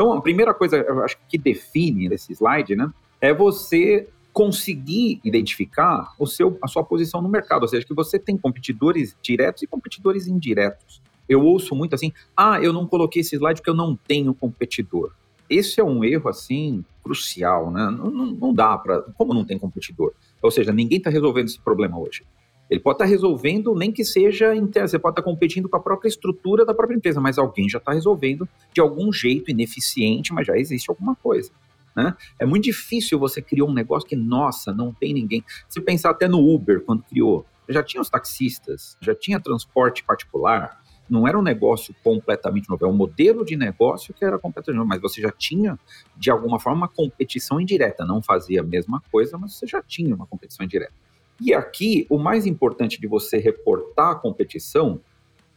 [0.00, 6.14] Então, a primeira coisa, eu acho que define esse slide, né, é você conseguir identificar
[6.18, 9.66] o seu, a sua posição no mercado, ou seja, que você tem competidores diretos e
[9.66, 11.02] competidores indiretos.
[11.28, 15.12] Eu ouço muito assim, ah, eu não coloquei esse slide porque eu não tenho competidor.
[15.50, 17.90] Esse é um erro, assim, crucial, né?
[17.90, 19.02] Não, não, não dá para...
[19.02, 20.14] Como não tem competidor?
[20.40, 22.24] Ou seja, ninguém está resolvendo esse problema hoje.
[22.70, 25.80] Ele pode estar tá resolvendo, nem que seja você pode estar tá competindo com a
[25.80, 30.46] própria estrutura da própria empresa, mas alguém já está resolvendo de algum jeito ineficiente, mas
[30.46, 31.50] já existe alguma coisa.
[31.96, 32.14] Né?
[32.38, 35.44] É muito difícil você criar um negócio que, nossa, não tem ninguém.
[35.68, 40.80] Se pensar até no Uber, quando criou, já tinha os taxistas, já tinha transporte particular,
[41.08, 44.88] não era um negócio completamente novo, é um modelo de negócio que era completamente novo,
[44.88, 45.76] mas você já tinha,
[46.16, 48.04] de alguma forma, uma competição indireta.
[48.04, 50.92] Não fazia a mesma coisa, mas você já tinha uma competição indireta.
[51.40, 55.00] E aqui, o mais importante de você reportar a competição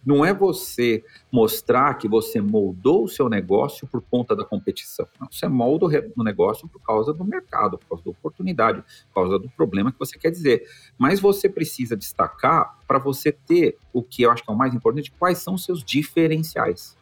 [0.06, 5.08] não é você mostrar que você moldou o seu negócio por conta da competição.
[5.19, 9.39] Não, você molda o negócio por causa do mercado, por causa da oportunidade, por causa
[9.39, 10.67] do problema que você quer dizer.
[10.98, 14.74] Mas você precisa destacar para você ter o que eu acho que é o mais
[14.74, 16.98] importante, quais são os seus diferenciais.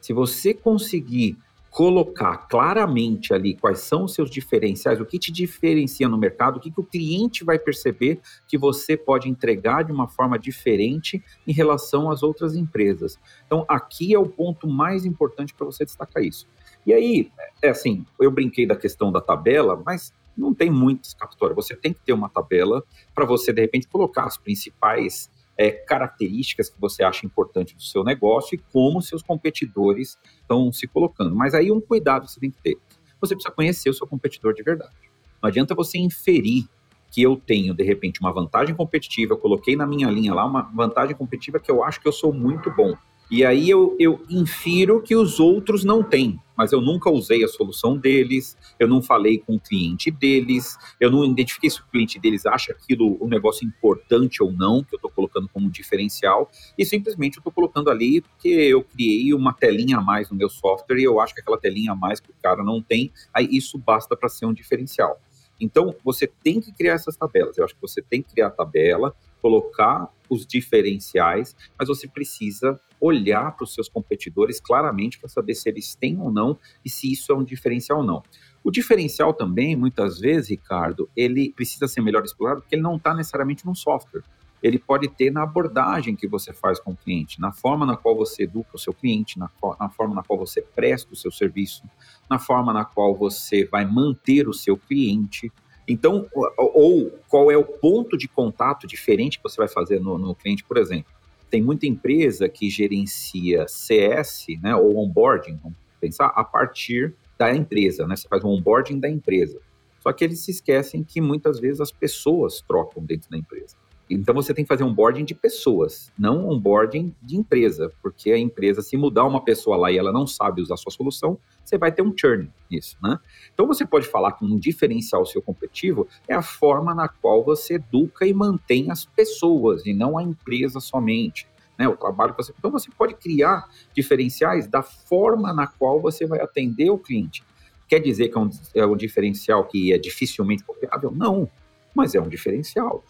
[0.00, 1.36] Se você conseguir
[1.76, 6.60] colocar claramente ali quais são os seus diferenciais, o que te diferencia no mercado, o
[6.60, 11.52] que, que o cliente vai perceber que você pode entregar de uma forma diferente em
[11.52, 13.18] relação às outras empresas.
[13.46, 16.48] Então, aqui é o ponto mais importante para você destacar isso.
[16.86, 21.54] E aí, é assim, eu brinquei da questão da tabela, mas não tem muito escapatória.
[21.54, 22.82] Você tem que ter uma tabela
[23.14, 28.04] para você, de repente, colocar as principais é, características que você acha importante do seu
[28.04, 31.34] negócio e como seus competidores estão se colocando.
[31.34, 32.76] Mas aí um cuidado você tem que ter.
[33.20, 34.94] Você precisa conhecer o seu competidor de verdade.
[35.42, 36.66] Não adianta você inferir
[37.10, 40.62] que eu tenho, de repente, uma vantagem competitiva, eu coloquei na minha linha lá uma
[40.62, 42.94] vantagem competitiva que eu acho que eu sou muito bom.
[43.28, 47.48] E aí eu, eu infiro que os outros não têm, mas eu nunca usei a
[47.48, 52.20] solução deles, eu não falei com o cliente deles, eu não identifiquei se o cliente
[52.20, 56.84] deles acha aquilo um negócio importante ou não, que eu estou colocando como diferencial, e
[56.84, 60.98] simplesmente eu estou colocando ali porque eu criei uma telinha a mais no meu software
[60.98, 63.76] e eu acho que aquela telinha a mais que o cara não tem, aí isso
[63.76, 65.20] basta para ser um diferencial.
[65.60, 67.56] Então, você tem que criar essas tabelas.
[67.56, 69.14] Eu acho que você tem que criar a tabela,
[69.46, 75.68] colocar os diferenciais, mas você precisa olhar para os seus competidores claramente para saber se
[75.68, 78.24] eles têm ou não e se isso é um diferencial ou não.
[78.64, 83.14] O diferencial também, muitas vezes, Ricardo, ele precisa ser melhor explorado porque ele não está
[83.14, 84.24] necessariamente no software.
[84.60, 88.16] Ele pode ter na abordagem que você faz com o cliente, na forma na qual
[88.16, 91.84] você educa o seu cliente, na, na forma na qual você presta o seu serviço,
[92.28, 95.52] na forma na qual você vai manter o seu cliente.
[95.88, 100.34] Então, ou, qual é o ponto de contato diferente que você vai fazer no, no
[100.34, 101.12] cliente, por exemplo.
[101.48, 108.06] Tem muita empresa que gerencia CS, né, ou onboarding, vamos pensar, a partir da empresa,
[108.06, 108.16] né?
[108.16, 109.60] Você faz um onboarding da empresa.
[110.00, 113.76] Só que eles se esquecem que muitas vezes as pessoas trocam dentro da empresa.
[114.08, 118.30] Então você tem que fazer um onboarding de pessoas, não um onboarding de empresa, porque
[118.30, 121.36] a empresa, se mudar uma pessoa lá e ela não sabe usar a sua solução,
[121.64, 123.18] você vai ter um churn nisso, né?
[123.52, 127.74] Então você pode falar que um diferencial seu competitivo é a forma na qual você
[127.74, 131.48] educa e mantém as pessoas e não a empresa somente.
[131.78, 132.54] Né, o trabalho que você.
[132.58, 137.44] Então você pode criar diferenciais da forma na qual você vai atender o cliente.
[137.86, 141.12] Quer dizer que é um, é um diferencial que é dificilmente copiável?
[141.14, 141.50] Não,
[141.94, 143.04] mas é um diferencial.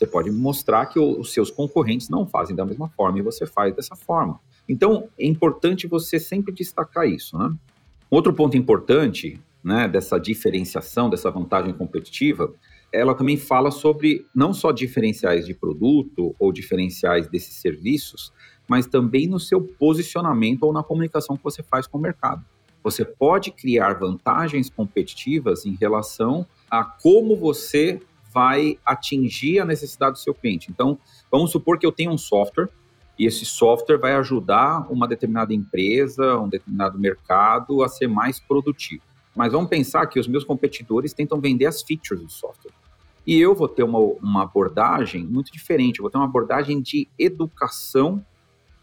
[0.00, 3.76] Você pode mostrar que os seus concorrentes não fazem da mesma forma e você faz
[3.76, 4.40] dessa forma.
[4.66, 7.36] Então, é importante você sempre destacar isso.
[7.36, 7.54] Né?
[8.10, 12.50] Outro ponto importante né, dessa diferenciação, dessa vantagem competitiva,
[12.90, 18.32] ela também fala sobre não só diferenciais de produto ou diferenciais desses serviços,
[18.66, 22.42] mas também no seu posicionamento ou na comunicação que você faz com o mercado.
[22.82, 28.00] Você pode criar vantagens competitivas em relação a como você
[28.32, 30.70] vai atingir a necessidade do seu cliente.
[30.70, 30.98] Então,
[31.30, 32.68] vamos supor que eu tenho um software
[33.18, 39.02] e esse software vai ajudar uma determinada empresa, um determinado mercado a ser mais produtivo.
[39.36, 42.72] Mas vamos pensar que os meus competidores tentam vender as features do software.
[43.26, 47.06] E eu vou ter uma, uma abordagem muito diferente, eu vou ter uma abordagem de
[47.18, 48.24] educação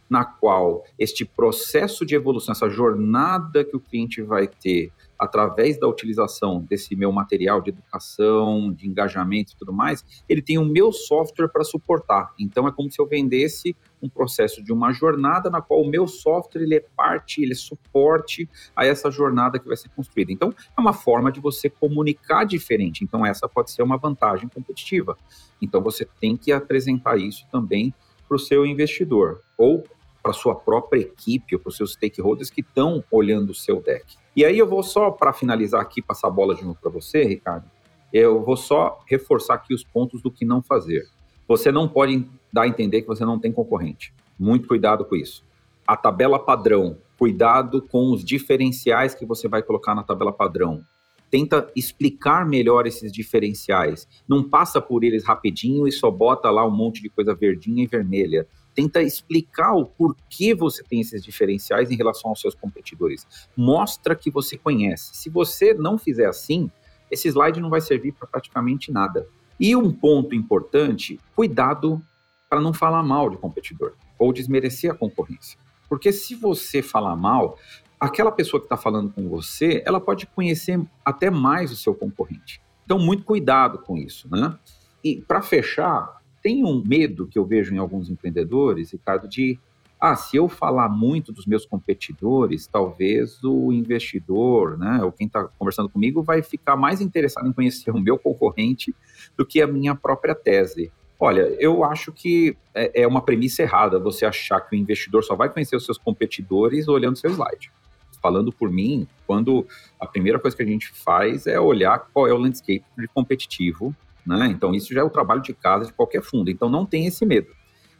[0.10, 5.88] na qual este processo de evolução, essa jornada que o cliente vai ter através da
[5.88, 10.92] utilização desse meu material de educação, de engajamento e tudo mais, ele tem o meu
[10.92, 12.34] software para suportar.
[12.40, 16.08] Então é como se eu vendesse um processo de uma jornada na qual o meu
[16.08, 20.32] software ele é parte, ele é suporte a essa jornada que vai ser construída.
[20.32, 23.04] Então é uma forma de você comunicar diferente.
[23.04, 25.18] Então essa pode ser uma vantagem competitiva.
[25.62, 27.94] Então você tem que apresentar isso também
[28.28, 29.84] para o seu investidor ou
[30.28, 34.18] para sua própria equipe ou para os seus stakeholders que estão olhando o seu deck.
[34.36, 37.24] E aí eu vou só, para finalizar aqui, passar a bola de novo para você,
[37.24, 37.64] Ricardo,
[38.12, 41.08] eu vou só reforçar aqui os pontos do que não fazer.
[41.48, 44.14] Você não pode dar a entender que você não tem concorrente.
[44.38, 45.46] Muito cuidado com isso.
[45.88, 50.84] A tabela padrão, cuidado com os diferenciais que você vai colocar na tabela padrão.
[51.32, 54.06] Tenta explicar melhor esses diferenciais.
[54.28, 57.88] Não passa por eles rapidinho e só bota lá um monte de coisa verdinha e
[57.88, 58.46] vermelha
[58.78, 63.26] tenta explicar o porquê você tem esses diferenciais em relação aos seus competidores.
[63.58, 65.16] Mostra que você conhece.
[65.16, 66.70] Se você não fizer assim,
[67.10, 69.28] esse slide não vai servir para praticamente nada.
[69.60, 72.00] E um ponto importante, cuidado
[72.48, 75.58] para não falar mal de competidor ou desmerecer a concorrência.
[75.90, 77.58] Porque se você falar mal,
[78.00, 82.62] aquela pessoa que está falando com você, ela pode conhecer até mais o seu concorrente.
[82.86, 84.56] Então, muito cuidado com isso, né?
[85.04, 86.17] E para fechar,
[86.48, 89.60] tem um medo que eu vejo em alguns empreendedores, Ricardo, de
[90.00, 95.44] ah, se eu falar muito dos meus competidores, talvez o investidor, né, ou quem está
[95.60, 98.96] conversando comigo, vai ficar mais interessado em conhecer o meu concorrente
[99.36, 100.90] do que a minha própria tese.
[101.20, 105.36] Olha, eu acho que é, é uma premissa errada você achar que o investidor só
[105.36, 107.74] vai conhecer os seus competidores olhando seu slide.
[108.22, 109.68] Falando por mim, quando
[110.00, 113.94] a primeira coisa que a gente faz é olhar qual é o landscape competitivo
[114.36, 114.48] né?
[114.48, 116.50] Então, isso já é o trabalho de casa de qualquer fundo.
[116.50, 117.48] Então, não tem esse medo.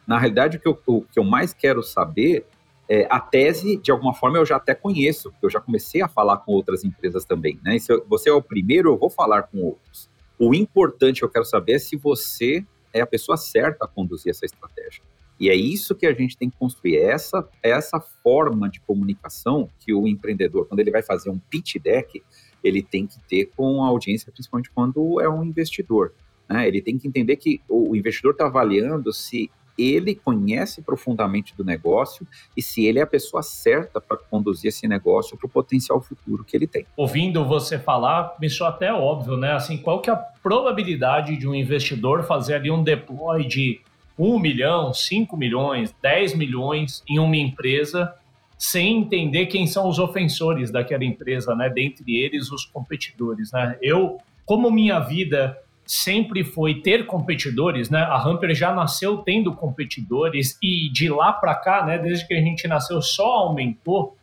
[0.06, 2.46] Na realidade, o que eu, o que eu mais quero saber
[2.88, 6.08] é a tese, de alguma forma, eu já até conheço, porque eu já comecei a
[6.08, 7.60] falar com outras empresas também.
[7.62, 7.78] Né?
[7.78, 10.08] Se eu, você é o primeiro, eu vou falar com outros.
[10.38, 14.30] O importante que eu quero saber é se você é a pessoa certa a conduzir
[14.30, 15.02] essa estratégia.
[15.38, 18.80] E é isso que a gente tem que construir, é essa, é essa forma de
[18.80, 22.22] comunicação que o empreendedor, quando ele vai fazer um pitch deck,
[22.62, 26.12] ele tem que ter com a audiência, principalmente quando é um investidor.
[26.48, 26.66] Né?
[26.66, 32.26] Ele tem que entender que o investidor está avaliando se ele conhece profundamente do negócio
[32.56, 36.44] e se ele é a pessoa certa para conduzir esse negócio para o potencial futuro
[36.44, 36.84] que ele tem.
[36.96, 39.52] Ouvindo você falar, me soa até óbvio, né?
[39.52, 43.80] Assim, qual que é a probabilidade de um investidor fazer ali um deploy de
[44.18, 48.12] 1 milhão, 5 milhões, 10 milhões em uma empresa
[48.58, 51.70] sem entender quem são os ofensores daquela empresa, né?
[51.70, 53.78] Dentre eles, os competidores, né?
[53.80, 58.00] Eu, como minha vida sempre foi ter competidores, né?
[58.00, 61.98] A Hamper já nasceu tendo competidores e de lá para cá, né?
[61.98, 64.16] Desde que a gente nasceu, só aumentou.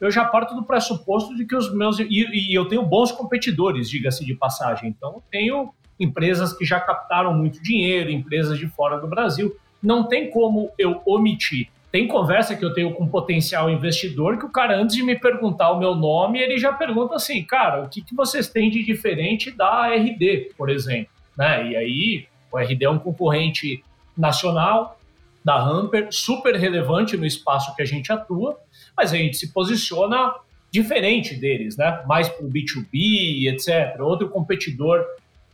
[0.00, 3.90] Eu já parto do pressuposto de que os meus e, e eu tenho bons competidores,
[3.90, 4.88] diga-se de passagem.
[4.88, 9.54] Então, tenho empresas que já captaram muito dinheiro, empresas de fora do Brasil.
[9.82, 14.44] Não tem como eu omitir tem conversa que eu tenho com um potencial investidor que
[14.44, 17.88] o cara, antes de me perguntar o meu nome, ele já pergunta assim, cara, o
[17.88, 21.12] que, que vocês têm de diferente da RD, por exemplo?
[21.36, 21.70] Né?
[21.70, 23.82] E aí, o RD é um concorrente
[24.16, 24.98] nacional
[25.44, 28.58] da Hamper, super relevante no espaço que a gente atua,
[28.96, 30.34] mas a gente se posiciona
[30.70, 32.02] diferente deles, né?
[32.06, 34.00] Mais para o B2B, etc.
[34.00, 35.04] Outro competidor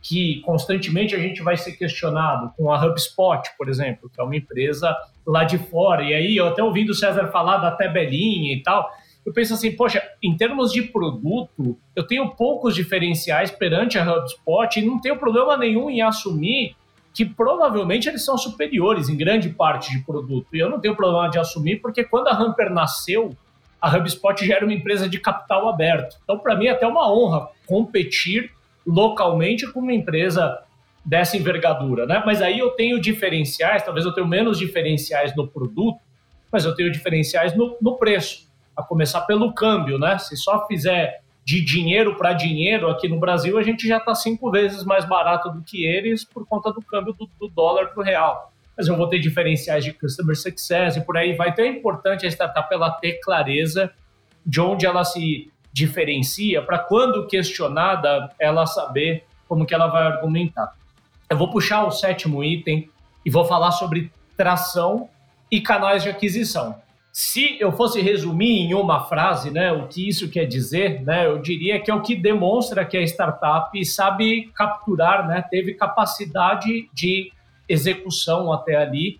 [0.01, 4.35] que constantemente a gente vai ser questionado com a HubSpot, por exemplo, que é uma
[4.35, 4.95] empresa
[5.27, 6.03] lá de fora.
[6.03, 8.89] E aí, eu até ouvindo o César falar da tabelinha e tal,
[9.25, 14.79] eu penso assim, poxa, em termos de produto, eu tenho poucos diferenciais perante a HubSpot
[14.79, 16.75] e não tenho problema nenhum em assumir
[17.13, 20.47] que provavelmente eles são superiores em grande parte de produto.
[20.53, 23.35] E eu não tenho problema de assumir, porque quando a Hamper nasceu,
[23.81, 26.17] a HubSpot já era uma empresa de capital aberto.
[26.23, 28.51] Então, para mim, é até uma honra competir
[28.85, 30.63] localmente com uma empresa
[31.07, 32.21] dessa envergadura, né?
[32.25, 35.97] Mas aí eu tenho diferenciais, talvez eu tenha menos diferenciais no produto,
[36.51, 40.17] mas eu tenho diferenciais no, no preço, a começar pelo câmbio, né?
[40.17, 44.51] Se só fizer de dinheiro para dinheiro aqui no Brasil, a gente já está cinco
[44.51, 48.03] vezes mais barato do que eles por conta do câmbio do, do dólar para o
[48.03, 48.51] real.
[48.75, 51.49] Mas eu vou ter diferenciais de customer success e por aí vai.
[51.49, 53.89] Então é importante a startup ela ter clareza
[54.45, 60.73] de onde ela se diferencia para quando questionada ela saber como que ela vai argumentar.
[61.29, 62.89] Eu vou puxar o sétimo item
[63.25, 65.09] e vou falar sobre tração
[65.51, 66.75] e canais de aquisição.
[67.11, 71.39] Se eu fosse resumir em uma frase, né, o que isso quer dizer, né, eu
[71.39, 77.31] diria que é o que demonstra que a startup sabe capturar, né, teve capacidade de
[77.67, 79.19] execução até ali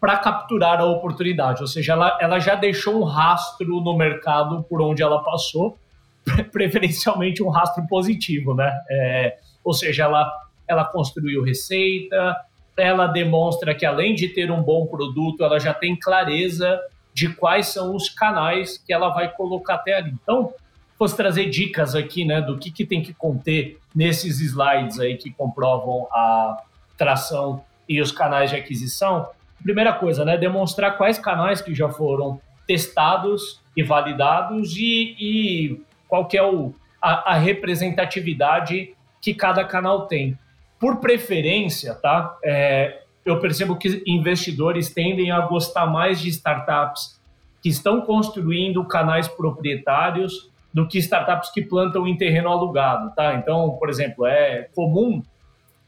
[0.00, 4.82] para capturar a oportunidade, ou seja, ela, ela já deixou um rastro no mercado por
[4.82, 5.78] onde ela passou,
[6.50, 8.70] preferencialmente um rastro positivo, né?
[8.90, 10.30] É, ou seja, ela,
[10.68, 12.36] ela construiu receita,
[12.76, 16.80] ela demonstra que além de ter um bom produto, ela já tem clareza
[17.12, 20.12] de quais são os canais que ela vai colocar até ali.
[20.22, 20.52] Então,
[20.98, 25.30] fosse trazer dicas aqui, né, do que, que tem que conter nesses slides aí que
[25.30, 26.62] comprovam a
[26.96, 29.28] tração e os canais de aquisição.
[29.62, 36.26] Primeira coisa, né, demonstrar quais canais que já foram testados e validados e, e qual
[36.26, 40.38] que é o, a, a representatividade que cada canal tem.
[40.78, 42.36] Por preferência, tá?
[42.44, 47.20] É, eu percebo que investidores tendem a gostar mais de startups
[47.62, 53.34] que estão construindo canais proprietários do que startups que plantam em terreno alugado, tá?
[53.34, 55.22] Então, por exemplo, é comum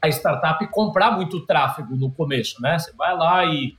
[0.00, 2.78] a startup comprar muito tráfego no começo, né?
[2.78, 3.76] Você vai lá e,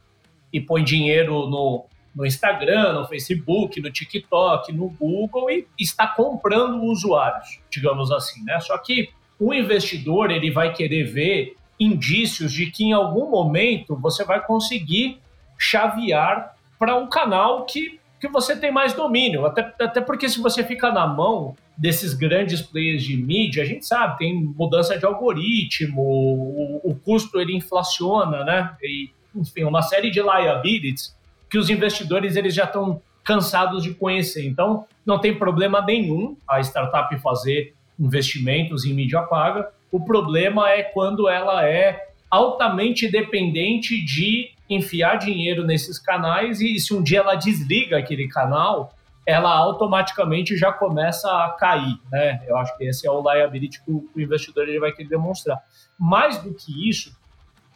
[0.51, 6.83] e põe dinheiro no, no Instagram, no Facebook, no TikTok, no Google e está comprando
[6.83, 8.59] usuários, digamos assim, né?
[8.59, 14.23] Só que o investidor ele vai querer ver indícios de que em algum momento você
[14.23, 15.19] vai conseguir
[15.57, 19.45] chavear para um canal que, que você tem mais domínio.
[19.45, 23.85] Até, até porque se você fica na mão desses grandes players de mídia, a gente
[23.85, 28.75] sabe, tem mudança de algoritmo, o, o custo ele inflaciona, né?
[28.81, 31.15] E, enfim, uma série de liabilities
[31.49, 34.45] que os investidores eles já estão cansados de conhecer.
[34.47, 39.69] Então, não tem problema nenhum a startup fazer investimentos em mídia paga.
[39.91, 46.93] O problema é quando ela é altamente dependente de enfiar dinheiro nesses canais e se
[46.93, 48.93] um dia ela desliga aquele canal,
[49.25, 52.41] ela automaticamente já começa a cair, né?
[52.47, 55.61] Eu acho que esse é o liability que o investidor ele vai querer demonstrar.
[55.97, 57.15] Mais do que isso,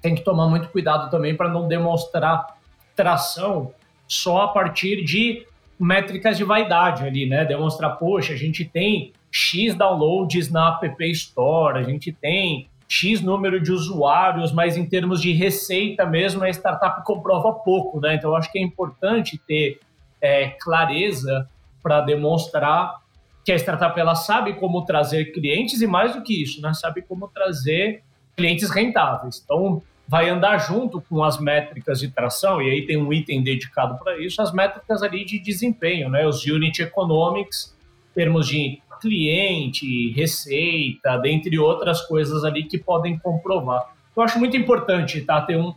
[0.01, 2.57] tem que tomar muito cuidado também para não demonstrar
[2.95, 3.73] tração
[4.07, 5.45] só a partir de
[5.79, 7.45] métricas de vaidade ali, né?
[7.45, 13.61] Demonstrar, poxa, a gente tem X downloads na App Store, a gente tem X número
[13.61, 18.15] de usuários, mas em termos de receita mesmo, a startup comprova pouco, né?
[18.15, 19.79] Então, acho que é importante ter
[20.19, 21.47] é, clareza
[21.81, 22.99] para demonstrar
[23.45, 26.73] que a startup ela sabe como trazer clientes e mais do que isso, né?
[26.73, 28.03] Sabe como trazer
[28.35, 29.41] clientes rentáveis.
[29.43, 33.97] Então, vai andar junto com as métricas de tração, e aí tem um item dedicado
[33.97, 36.27] para isso, as métricas ali de desempenho, né?
[36.27, 37.73] Os unit economics,
[38.13, 43.93] termos de cliente, receita, dentre outras coisas ali que podem comprovar.
[44.15, 45.41] Eu acho muito importante, tá?
[45.41, 45.73] Ter um,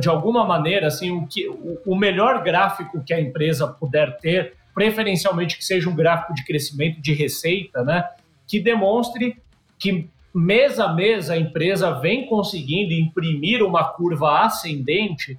[0.00, 4.54] de alguma maneira, assim, o, que, o, o melhor gráfico que a empresa puder ter,
[4.74, 8.08] preferencialmente que seja um gráfico de crescimento de receita, né?
[8.46, 9.36] Que demonstre
[9.78, 15.38] que mês a mês a empresa vem conseguindo imprimir uma curva ascendente,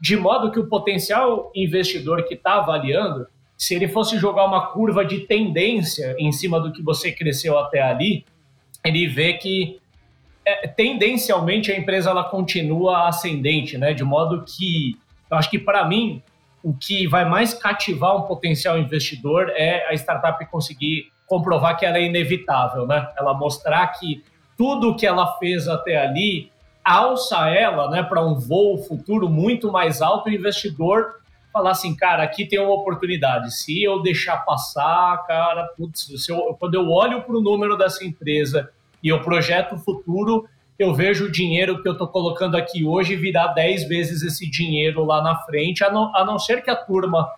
[0.00, 3.26] de modo que o potencial investidor que está avaliando
[3.60, 7.82] se ele fosse jogar uma curva de tendência em cima do que você cresceu até
[7.82, 8.24] ali,
[8.82, 9.78] ele vê que
[10.46, 13.92] é, tendencialmente a empresa ela continua ascendente, né?
[13.92, 14.96] De modo que
[15.30, 16.22] eu acho que para mim
[16.62, 21.98] o que vai mais cativar um potencial investidor é a startup conseguir comprovar que ela
[21.98, 23.10] é inevitável, né?
[23.18, 24.24] Ela mostrar que
[24.56, 26.50] tudo que ela fez até ali
[26.82, 30.30] alça ela, né, para um voo futuro muito mais alto.
[30.30, 31.19] O investidor
[31.52, 33.54] falar assim, cara, aqui tem uma oportunidade.
[33.54, 38.70] Se eu deixar passar, cara, putz, eu, quando eu olho para o número dessa empresa
[39.02, 40.48] e eu projeto o futuro,
[40.78, 45.04] eu vejo o dinheiro que eu estou colocando aqui hoje virar 10 vezes esse dinheiro
[45.04, 47.28] lá na frente, a não, a não ser que a turma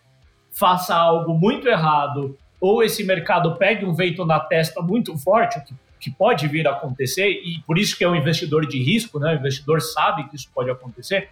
[0.50, 5.74] faça algo muito errado ou esse mercado pegue um vento na testa muito forte, que,
[5.98, 9.32] que pode vir a acontecer, e por isso que é um investidor de risco, né?
[9.32, 11.28] o investidor sabe que isso pode acontecer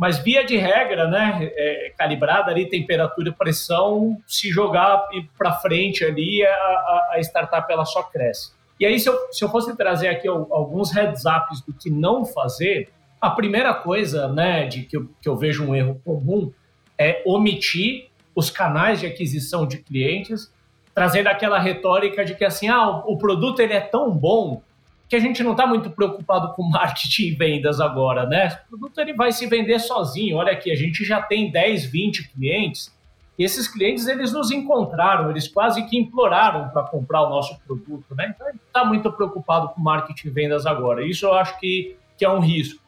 [0.00, 6.02] mas via de regra, né, é, calibrada ali, temperatura e pressão, se jogar para frente
[6.02, 8.52] ali, a, a, startup ela só cresce.
[8.80, 12.24] E aí, se eu, se eu fosse trazer aqui alguns heads ups do que não
[12.24, 12.88] fazer,
[13.20, 16.50] a primeira coisa, né, de que eu, que eu vejo um erro comum
[16.98, 20.50] é omitir os canais de aquisição de clientes,
[20.94, 24.62] trazendo aquela retórica de que assim, ah, o, o produto ele é tão bom
[25.10, 28.60] que a gente não está muito preocupado com marketing e vendas agora, né?
[28.66, 30.36] O produto ele vai se vender sozinho.
[30.36, 32.96] Olha aqui, a gente já tem 10, 20 clientes.
[33.36, 38.14] E esses clientes eles nos encontraram, eles quase que imploraram para comprar o nosso produto,
[38.14, 38.32] né?
[38.34, 41.04] Então, está muito preocupado com marketing e vendas agora.
[41.04, 42.80] Isso eu acho que, que é um risco.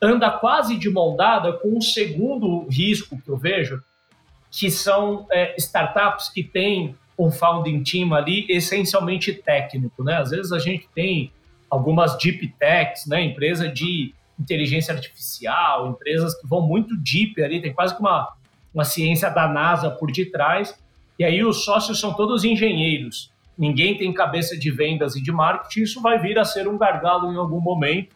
[0.00, 3.82] Anda quase de mão dada com o segundo risco que eu vejo,
[4.50, 10.16] que são é, startups que têm um founding team ali essencialmente técnico, né?
[10.18, 11.32] Às vezes a gente tem
[11.70, 17.72] algumas deep techs, né, empresa de inteligência artificial, empresas que vão muito deep ali, tem
[17.72, 18.32] quase que uma,
[18.72, 20.78] uma ciência da NASA por detrás.
[21.18, 23.32] E aí os sócios são todos engenheiros.
[23.56, 27.32] Ninguém tem cabeça de vendas e de marketing, isso vai vir a ser um gargalo
[27.32, 28.14] em algum momento.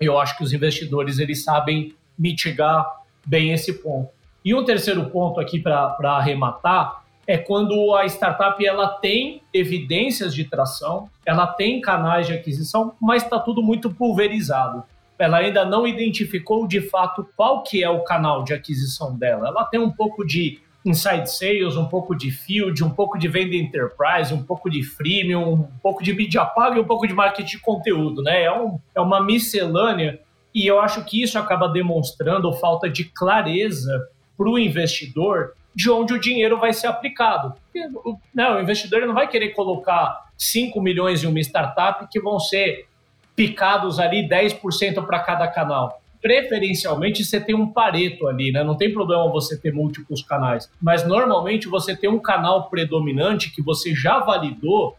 [0.00, 2.86] Eu acho que os investidores eles sabem mitigar
[3.26, 4.10] bem esse ponto.
[4.44, 6.99] E um terceiro ponto aqui para arrematar
[7.30, 13.22] é quando a startup ela tem evidências de tração, ela tem canais de aquisição, mas
[13.22, 14.82] está tudo muito pulverizado.
[15.16, 19.46] Ela ainda não identificou de fato qual que é o canal de aquisição dela.
[19.46, 23.54] Ela tem um pouco de inside sales, um pouco de field, um pouco de venda
[23.54, 27.58] enterprise, um pouco de freemium, um pouco de mídia paga e um pouco de marketing
[27.58, 28.42] de conteúdo, né?
[28.42, 30.18] É, um, é uma miscelânea
[30.52, 36.12] e eu acho que isso acaba demonstrando falta de clareza para o investidor de onde
[36.12, 37.54] o dinheiro vai ser aplicado.
[37.64, 37.88] Porque,
[38.34, 42.86] né, o investidor não vai querer colocar 5 milhões em uma startup que vão ser
[43.34, 46.02] picados ali 10% para cada canal.
[46.20, 48.62] Preferencialmente você tem um pareto ali, né?
[48.62, 53.62] Não tem problema você ter múltiplos canais, mas normalmente você tem um canal predominante que
[53.62, 54.98] você já validou,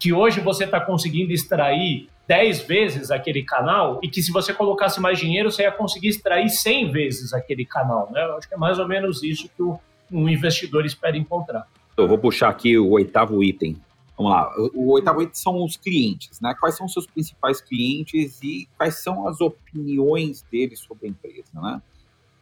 [0.00, 4.98] que hoje você está conseguindo extrair 10 vezes aquele canal e que se você colocasse
[4.98, 8.24] mais dinheiro você ia conseguir extrair 100 vezes aquele canal, né?
[8.24, 9.78] Eu acho que é mais ou menos isso que o
[10.12, 11.68] um investidor espera encontrar.
[11.96, 13.76] Eu vou puxar aqui o oitavo item.
[14.16, 14.54] Vamos lá.
[14.74, 16.54] O, oitavo item são os clientes, né?
[16.58, 21.50] Quais são os seus principais clientes e quais são as opiniões deles sobre a empresa,
[21.54, 21.82] né?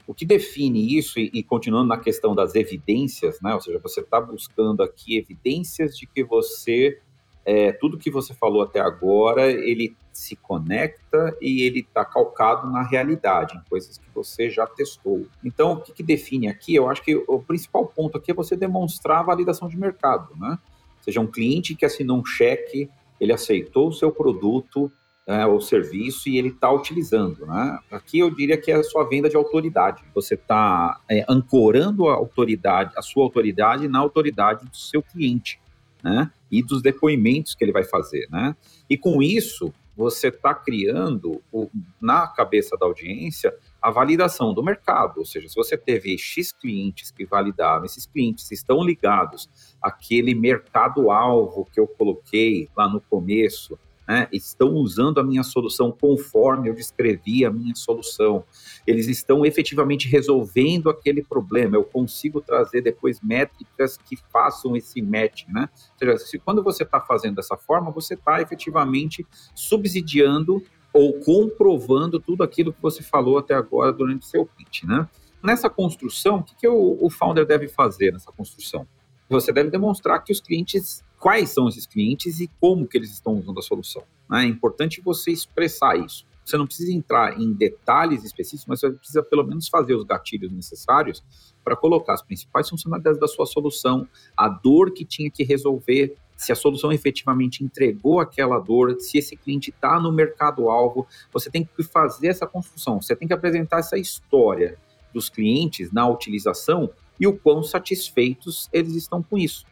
[0.06, 3.54] O que define isso, e, e continuando na questão das evidências, né?
[3.54, 7.00] Ou seja, você está buscando aqui evidências de que você
[7.44, 12.82] é, tudo que você falou até agora, ele se conecta e ele está calcado na
[12.82, 15.26] realidade, em coisas que você já testou.
[15.42, 16.74] Então, o que, que, define aqui?
[16.74, 20.58] Eu acho que o principal ponto aqui é você demonstrar a validação de mercado, né?
[20.98, 24.92] Ou seja, um cliente que assinou um cheque, ele aceitou o seu produto
[25.26, 27.78] né, ou serviço e ele está utilizando, né?
[27.90, 30.02] Aqui eu diria que é a sua venda de autoridade.
[30.14, 35.58] Você está é, ancorando a autoridade, a sua autoridade na autoridade do seu cliente
[36.02, 36.30] né?
[36.50, 38.56] E dos depoimentos que ele vai fazer, né?
[38.88, 41.68] E com isso, você está criando o,
[42.00, 47.10] na cabeça da audiência a validação do mercado, ou seja, se você teve X clientes
[47.10, 49.48] que validaram, esses clientes estão ligados
[49.80, 53.78] àquele mercado-alvo que eu coloquei lá no começo,
[54.10, 58.42] né, estão usando a minha solução conforme eu descrevi a minha solução.
[58.84, 61.76] Eles estão efetivamente resolvendo aquele problema.
[61.76, 65.68] Eu consigo trazer depois métricas que façam esse match, né?
[65.92, 70.60] Ou seja, se, quando você está fazendo dessa forma, você está efetivamente subsidiando
[70.92, 75.08] ou comprovando tudo aquilo que você falou até agora durante o seu pitch, né?
[75.40, 78.84] Nessa construção, o que, que o, o founder deve fazer nessa construção?
[79.28, 83.38] Você deve demonstrar que os clientes quais são esses clientes e como que eles estão
[83.38, 84.02] usando a solução.
[84.28, 84.44] Né?
[84.44, 86.26] É importante você expressar isso.
[86.42, 90.50] Você não precisa entrar em detalhes específicos, mas você precisa pelo menos fazer os gatilhos
[90.50, 91.22] necessários
[91.62, 96.50] para colocar as principais funcionalidades da sua solução, a dor que tinha que resolver, se
[96.50, 101.06] a solução efetivamente entregou aquela dor, se esse cliente está no mercado-alvo.
[101.32, 104.78] Você tem que fazer essa construção, você tem que apresentar essa história
[105.12, 106.90] dos clientes na utilização
[107.20, 109.66] e o quão satisfeitos eles estão com isso.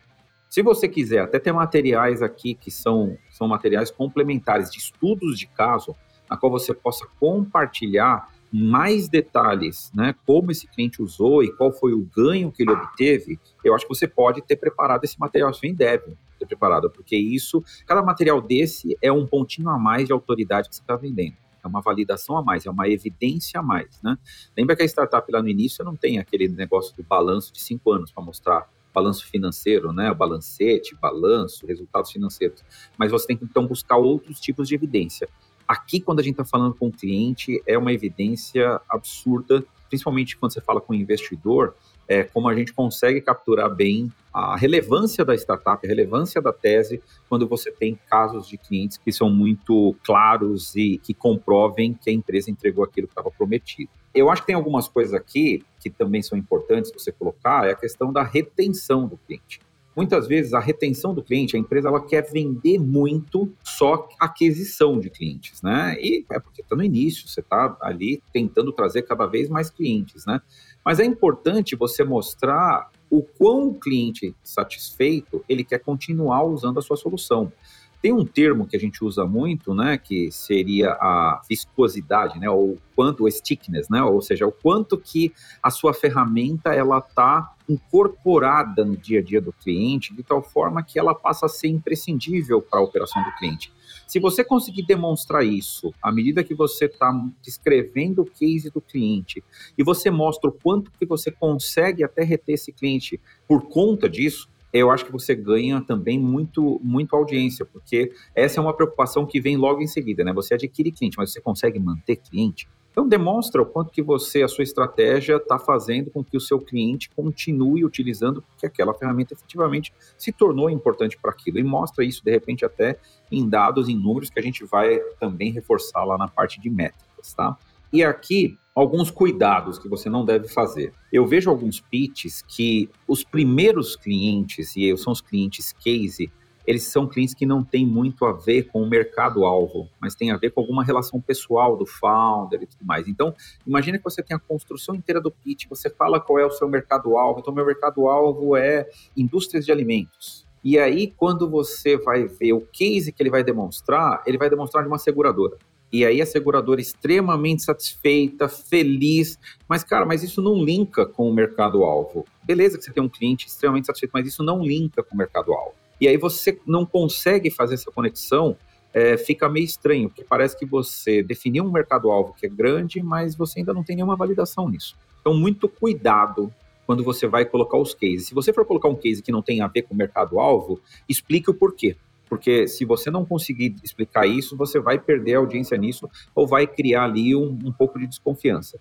[0.48, 5.46] Se você quiser, até ter materiais aqui que são, são materiais complementares de estudos de
[5.46, 5.94] caso,
[6.28, 11.92] na qual você possa compartilhar mais detalhes, né, como esse cliente usou e qual foi
[11.92, 15.70] o ganho que ele obteve, eu acho que você pode ter preparado esse material, você
[15.70, 20.68] deve ter preparado, porque isso, cada material desse é um pontinho a mais de autoridade
[20.70, 21.36] que você está vendendo.
[21.62, 24.16] É uma validação a mais, é uma evidência a mais, né?
[24.56, 27.92] Lembra que a startup lá no início não tem aquele negócio do balanço de cinco
[27.92, 32.64] anos para mostrar balanço financeiro, né, balancete, balanço, resultados financeiros.
[32.96, 35.28] Mas você tem que então buscar outros tipos de evidência.
[35.66, 40.52] Aqui, quando a gente está falando com o cliente, é uma evidência absurda, principalmente quando
[40.52, 41.74] você fala com o investidor,
[42.08, 47.02] é, como a gente consegue capturar bem a relevância da startup, a relevância da tese,
[47.28, 52.12] quando você tem casos de clientes que são muito claros e que comprovem que a
[52.12, 53.90] empresa entregou aquilo que estava prometido.
[54.14, 57.76] Eu acho que tem algumas coisas aqui que também são importantes você colocar, é a
[57.76, 59.60] questão da retenção do cliente.
[59.94, 65.10] Muitas vezes a retenção do cliente, a empresa ela quer vender muito só aquisição de
[65.10, 65.96] clientes, né?
[66.00, 70.24] E é porque está no início, você está ali tentando trazer cada vez mais clientes,
[70.24, 70.40] né?
[70.84, 76.82] Mas é importante você mostrar o quão o cliente satisfeito ele quer continuar usando a
[76.82, 77.52] sua solução.
[78.00, 82.78] Tem um termo que a gente usa muito, né, que seria a viscosidade, né, ou
[82.94, 85.32] quanto o stickness, né, ou seja, o quanto que
[85.62, 90.82] a sua ferramenta ela está incorporada no dia a dia do cliente, de tal forma
[90.82, 93.72] que ela passa a ser imprescindível para a operação do cliente.
[94.06, 99.44] Se você conseguir demonstrar isso, à medida que você está descrevendo o case do cliente,
[99.76, 104.48] e você mostra o quanto que você consegue até reter esse cliente por conta disso,
[104.72, 109.40] eu acho que você ganha também muito, muito audiência, porque essa é uma preocupação que
[109.40, 110.32] vem logo em seguida, né?
[110.32, 112.68] Você adquire cliente, mas você consegue manter cliente?
[112.90, 116.58] Então demonstra o quanto que você, a sua estratégia está fazendo com que o seu
[116.58, 121.60] cliente continue utilizando, porque aquela ferramenta efetivamente se tornou importante para aquilo.
[121.60, 122.98] E mostra isso, de repente, até
[123.30, 127.32] em dados, em números, que a gente vai também reforçar lá na parte de métricas,
[127.34, 127.56] tá?
[127.92, 130.92] E aqui, alguns cuidados que você não deve fazer.
[131.12, 136.30] Eu vejo alguns pitches que os primeiros clientes, e são os clientes case,
[136.68, 140.36] eles são clientes que não têm muito a ver com o mercado-alvo, mas tem a
[140.36, 143.08] ver com alguma relação pessoal do founder e tudo mais.
[143.08, 143.34] Então,
[143.66, 146.68] imagine que você tem a construção inteira do pitch, você fala qual é o seu
[146.68, 147.40] mercado-alvo.
[147.40, 148.86] Então, meu mercado-alvo é
[149.16, 150.46] indústrias de alimentos.
[150.62, 154.82] E aí, quando você vai ver o case que ele vai demonstrar, ele vai demonstrar
[154.82, 155.56] de uma seguradora.
[155.92, 161.32] E aí a seguradora extremamente satisfeita, feliz, mas cara, mas isso não linka com o
[161.32, 162.24] mercado-alvo.
[162.44, 165.74] Beleza que você tem um cliente extremamente satisfeito, mas isso não linka com o mercado-alvo.
[166.00, 168.56] E aí você não consegue fazer essa conexão,
[168.92, 173.34] é, fica meio estranho, porque parece que você definiu um mercado-alvo que é grande, mas
[173.34, 174.96] você ainda não tem nenhuma validação nisso.
[175.20, 176.52] Então, muito cuidado
[176.86, 178.26] quando você vai colocar os cases.
[178.28, 181.50] Se você for colocar um case que não tem a ver com o mercado-alvo, explique
[181.50, 181.96] o porquê.
[182.28, 186.66] Porque se você não conseguir explicar isso, você vai perder a audiência nisso ou vai
[186.66, 188.78] criar ali um, um pouco de desconfiança.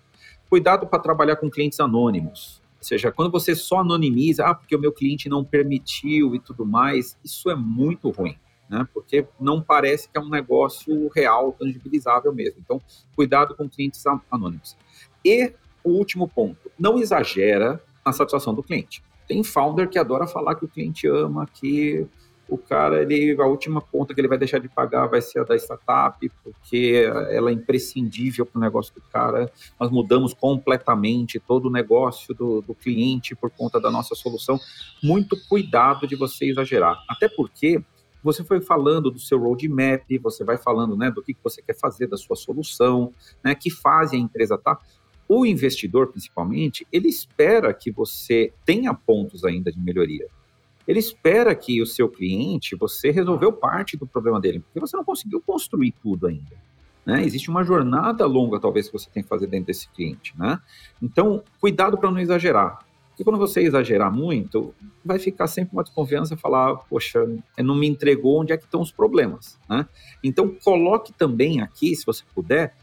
[0.48, 2.62] Cuidado para trabalhar com clientes anônimos.
[2.78, 6.64] Ou seja, quando você só anonimiza, ah, porque o meu cliente não permitiu e tudo
[6.64, 8.36] mais, isso é muito ruim.
[8.68, 8.86] Né?
[8.92, 12.60] Porque não parece que é um negócio real, tangibilizável mesmo.
[12.60, 12.80] Então,
[13.16, 14.76] cuidado com clientes anônimos.
[15.24, 19.02] E o último ponto, não exagera na satisfação do cliente.
[19.26, 22.06] Tem founder que adora falar que o cliente ama, que
[22.48, 25.44] o cara, ele, a última conta que ele vai deixar de pagar vai ser a
[25.44, 29.52] da startup, porque ela é imprescindível para o negócio do cara.
[29.78, 34.58] Nós mudamos completamente todo o negócio do, do cliente por conta da nossa solução.
[35.02, 37.04] Muito cuidado de você exagerar.
[37.06, 37.82] Até porque
[38.22, 42.06] você foi falando do seu roadmap, você vai falando né, do que você quer fazer,
[42.06, 43.12] da sua solução,
[43.44, 44.78] né, que fase a empresa está.
[45.28, 50.26] O investidor, principalmente, ele espera que você tenha pontos ainda de melhoria
[50.88, 55.04] ele espera que o seu cliente, você resolveu parte do problema dele, porque você não
[55.04, 56.56] conseguiu construir tudo ainda.
[57.04, 57.22] Né?
[57.22, 60.32] Existe uma jornada longa, talvez, que você tem que fazer dentro desse cliente.
[60.38, 60.58] Né?
[61.02, 62.78] Então, cuidado para não exagerar.
[63.10, 64.74] Porque quando você exagerar muito,
[65.04, 67.26] vai ficar sempre uma desconfiança falar, poxa,
[67.58, 69.58] não me entregou onde é que estão os problemas.
[69.68, 69.86] Né?
[70.24, 72.74] Então, coloque também aqui, se você puder,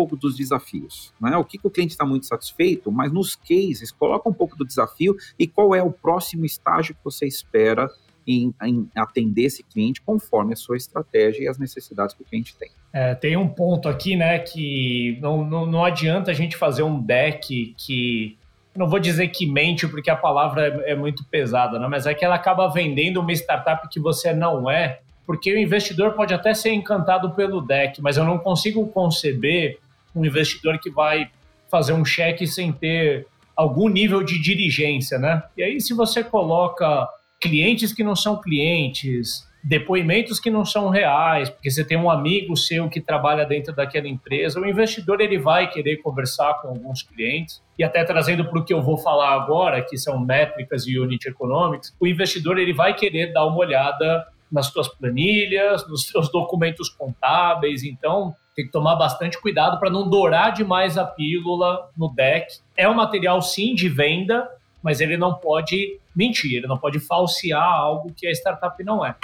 [0.00, 1.12] pouco dos desafios.
[1.20, 1.36] Né?
[1.36, 4.64] O que, que o cliente está muito satisfeito, mas nos cases, coloca um pouco do
[4.64, 7.86] desafio e qual é o próximo estágio que você espera
[8.26, 12.56] em, em, atender esse cliente conforme a sua estratégia e as necessidades que o cliente
[12.56, 12.70] tem.
[12.94, 16.98] É, tem um ponto aqui, né, que não, não, não adianta a gente fazer um
[16.98, 18.38] deck que
[18.74, 21.86] não vou dizer que mente, porque a palavra é, é muito pesada, né?
[21.88, 26.14] mas é que ela acaba vendendo uma startup que você não é porque o investidor
[26.14, 29.78] pode até ser encantado pelo deck, mas eu não consigo conceber
[30.14, 31.30] um investidor que vai
[31.70, 35.42] fazer um cheque sem ter algum nível de dirigência, né?
[35.56, 37.08] E aí, se você coloca
[37.40, 42.56] clientes que não são clientes, depoimentos que não são reais, porque você tem um amigo
[42.56, 47.62] seu que trabalha dentro daquela empresa, o investidor ele vai querer conversar com alguns clientes
[47.78, 51.28] e até trazendo para o que eu vou falar agora, que são métricas e unit
[51.28, 56.88] economics, o investidor ele vai querer dar uma olhada nas suas planilhas, nos seus documentos
[56.88, 57.84] contábeis.
[57.84, 62.58] Então, tem que tomar bastante cuidado para não dourar demais a pílula no deck.
[62.76, 64.46] É um material, sim, de venda,
[64.82, 69.14] mas ele não pode mentir, ele não pode falsear algo que a startup não é.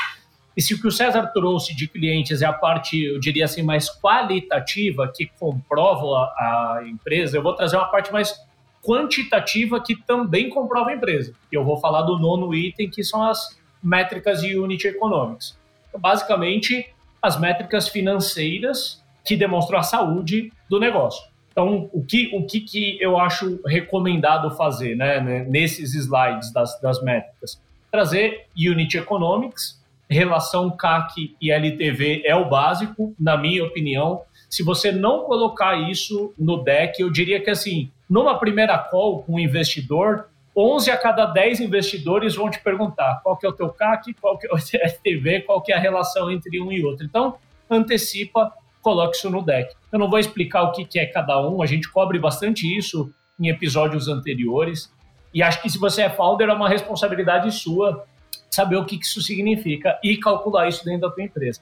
[0.56, 3.62] E se o que o César trouxe de clientes é a parte, eu diria assim,
[3.62, 8.34] mais qualitativa, que comprova a empresa, eu vou trazer uma parte mais
[8.82, 11.34] quantitativa que também comprova a empresa.
[11.52, 15.58] E eu vou falar do nono item, que são as métricas de Unit Economics.
[15.88, 16.88] Então, basicamente,
[17.20, 21.26] as métricas financeiras que demonstram a saúde do negócio.
[21.50, 27.02] Então, o que, o que, que eu acho recomendado fazer né, nesses slides das, das
[27.02, 27.60] métricas?
[27.90, 34.22] Trazer Unit Economics, relação CAC e LTV é o básico, na minha opinião.
[34.50, 39.34] Se você não colocar isso no deck, eu diria que assim, numa primeira call com
[39.34, 43.68] o investidor, 11 a cada 10 investidores vão te perguntar qual que é o teu
[43.68, 47.04] CAC, qual que é o FTV, qual que é a relação entre um e outro.
[47.04, 47.36] Então,
[47.70, 48.52] antecipa,
[48.86, 49.74] coloque isso no deck.
[49.90, 53.48] Eu não vou explicar o que, é cada um, a gente cobre bastante isso em
[53.48, 54.88] episódios anteriores.
[55.34, 58.06] E acho que se você é founder, é uma responsabilidade sua
[58.48, 61.60] saber o que isso significa e calcular isso dentro da tua empresa.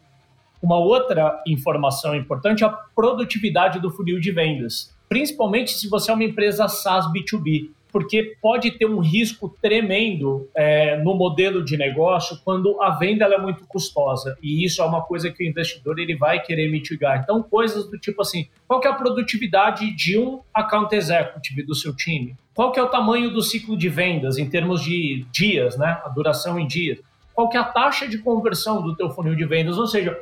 [0.62, 6.14] Uma outra informação importante é a produtividade do funil de vendas, principalmente se você é
[6.14, 12.36] uma empresa SaaS B2B porque pode ter um risco tremendo é, no modelo de negócio
[12.44, 14.36] quando a venda é muito custosa.
[14.42, 17.20] E isso é uma coisa que o investidor ele vai querer mitigar.
[17.22, 21.72] Então, coisas do tipo assim, qual que é a produtividade de um account executive do
[21.72, 22.34] seu time?
[22.52, 26.00] Qual que é o tamanho do ciclo de vendas em termos de dias, né?
[26.04, 26.98] A duração em dias.
[27.32, 29.78] Qual que é a taxa de conversão do teu funil de vendas?
[29.78, 30.18] Ou seja,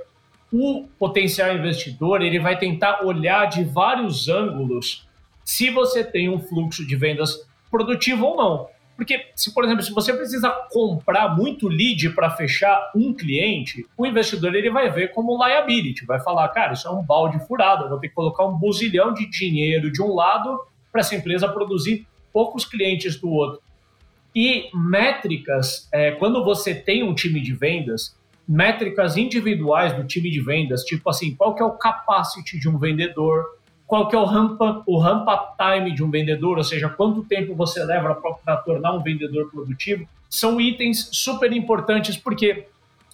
[0.52, 5.08] o potencial investidor ele vai tentar olhar de vários ângulos
[5.42, 8.68] se você tem um fluxo de vendas produtivo ou não.
[8.94, 14.06] Porque, se, por exemplo, se você precisa comprar muito lead para fechar um cliente, o
[14.06, 17.88] investidor ele vai ver como liability, vai falar, cara, isso é um balde furado, eu
[17.88, 20.60] vou ter que colocar um buzilhão de dinheiro de um lado
[20.92, 23.60] para essa empresa produzir poucos clientes do outro.
[24.34, 28.16] E métricas, é, quando você tem um time de vendas,
[28.46, 32.78] métricas individuais do time de vendas, tipo assim, qual que é o capacity de um
[32.78, 33.44] vendedor,
[33.92, 36.88] qual que é o ramp, up, o ramp up time de um vendedor, ou seja,
[36.88, 42.68] quanto tempo você leva para tornar um vendedor produtivo, são itens super importantes porque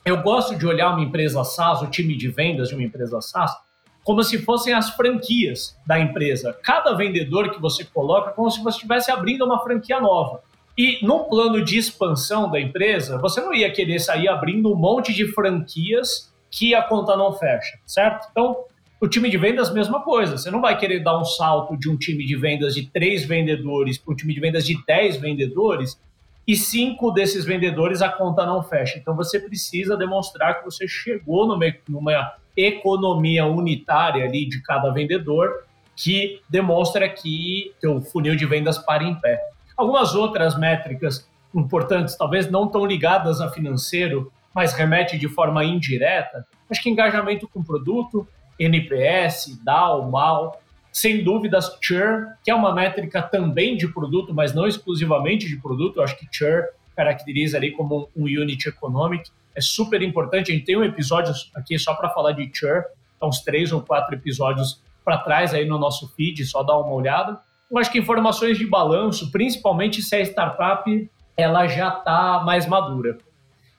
[0.04, 3.56] eu gosto de olhar uma empresa SaaS, o time de vendas de uma empresa SaaS,
[4.04, 6.56] como se fossem as franquias da empresa.
[6.62, 10.42] Cada vendedor que você coloca como se você estivesse abrindo uma franquia nova.
[10.78, 15.12] E no plano de expansão da empresa, você não ia querer sair abrindo um monte
[15.12, 18.28] de franquias que a conta não fecha, certo?
[18.30, 18.58] Então,
[19.00, 20.36] o time de vendas, mesma coisa.
[20.36, 23.96] Você não vai querer dar um salto de um time de vendas de três vendedores
[23.96, 26.00] para um time de vendas de dez vendedores
[26.46, 28.98] e cinco desses vendedores a conta não fecha.
[28.98, 36.40] Então você precisa demonstrar que você chegou numa, economia unitária ali de cada vendedor que
[36.48, 39.40] demonstra que o funil de vendas para em pé.
[39.76, 46.44] Algumas outras métricas importantes, talvez não tão ligadas a financeiro, mas remete de forma indireta.
[46.68, 48.26] Acho que engajamento com produto,
[48.58, 50.60] NPS, DAO, MAL,
[50.92, 55.98] sem dúvidas churn, que é uma métrica também de produto, mas não exclusivamente de produto.
[55.98, 59.30] Eu acho que churn caracteriza ali como um unit economic.
[59.54, 60.50] É super importante.
[60.50, 62.84] A gente tem um episódio aqui só para falar de churn,
[63.16, 66.92] então uns três ou quatro episódios para trás aí no nosso feed, só dá uma
[66.92, 67.40] olhada.
[67.70, 73.18] Eu acho que informações de balanço, principalmente se a startup ela já está mais madura.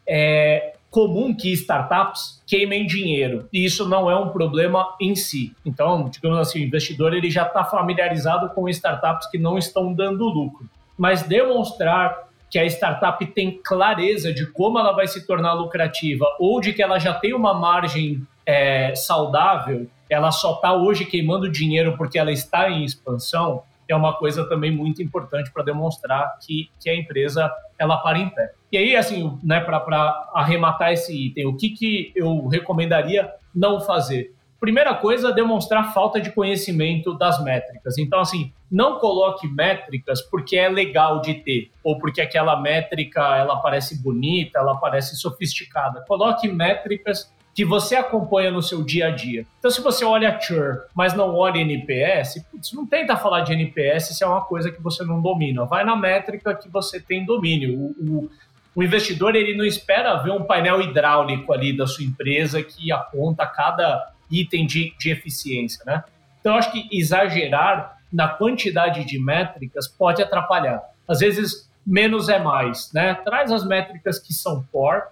[0.07, 5.55] É, comum que startups queimem dinheiro e isso não é um problema em si.
[5.65, 10.25] Então, digamos assim, o investidor ele já está familiarizado com startups que não estão dando
[10.25, 10.67] lucro,
[10.97, 16.59] mas demonstrar que a startup tem clareza de como ela vai se tornar lucrativa ou
[16.59, 21.95] de que ela já tem uma margem é, saudável, ela só está hoje queimando dinheiro
[21.95, 26.89] porque ela está em expansão, é uma coisa também muito importante para demonstrar que, que
[26.89, 28.53] a empresa ela para em pé.
[28.71, 34.33] E aí, assim, né, para arrematar esse item, o que, que eu recomendaria não fazer?
[34.59, 37.97] Primeira coisa, demonstrar falta de conhecimento das métricas.
[37.97, 43.55] Então, assim, não coloque métricas porque é legal de ter, ou porque aquela métrica ela
[43.57, 46.03] parece bonita, ela parece sofisticada.
[46.05, 49.45] Coloque métricas que você acompanha no seu dia a dia.
[49.59, 54.17] Então, se você olha churn, mas não olha NPS, putz, não tenta falar de NPS
[54.17, 55.65] se é uma coisa que você não domina.
[55.65, 57.77] Vai na métrica que você tem domínio.
[57.77, 58.29] O, o,
[58.75, 63.45] o investidor ele não espera ver um painel hidráulico ali da sua empresa que aponta
[63.45, 66.03] cada item de, de eficiência, né?
[66.39, 70.81] Então, acho que exagerar na quantidade de métricas pode atrapalhar.
[71.07, 73.13] Às vezes, menos é mais, né?
[73.15, 75.03] Traz as métricas que são core,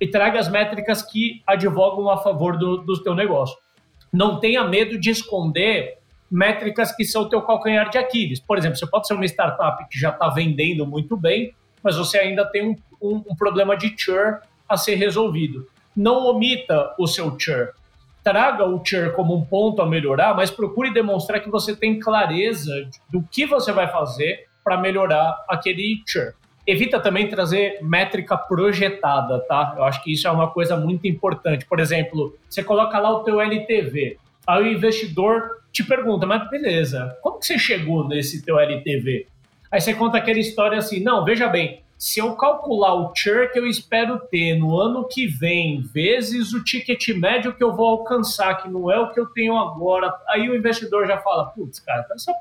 [0.00, 3.56] e traga as métricas que advogam a favor do, do teu negócio.
[4.12, 5.98] Não tenha medo de esconder
[6.30, 8.40] métricas que são o teu calcanhar de Aquiles.
[8.40, 11.54] Por exemplo, você pode ser uma startup que já está vendendo muito bem,
[11.86, 15.68] mas você ainda tem um, um, um problema de churn a ser resolvido.
[15.96, 17.68] Não omita o seu churn.
[18.24, 22.90] Traga o churn como um ponto a melhorar, mas procure demonstrar que você tem clareza
[23.08, 26.32] do que você vai fazer para melhorar aquele churn.
[26.66, 29.74] Evita também trazer métrica projetada, tá?
[29.76, 31.64] Eu acho que isso é uma coisa muito importante.
[31.66, 37.16] Por exemplo, você coloca lá o teu LTV, aí o investidor te pergunta, mas beleza,
[37.22, 39.28] como que você chegou nesse teu LTV?
[39.70, 43.58] Aí você conta aquela história assim, não, veja bem, se eu calcular o churn que
[43.58, 48.62] eu espero ter no ano que vem, vezes o ticket médio que eu vou alcançar,
[48.62, 52.06] que não é o que eu tenho agora, aí o investidor já fala, putz, cara,
[52.14, 52.34] essa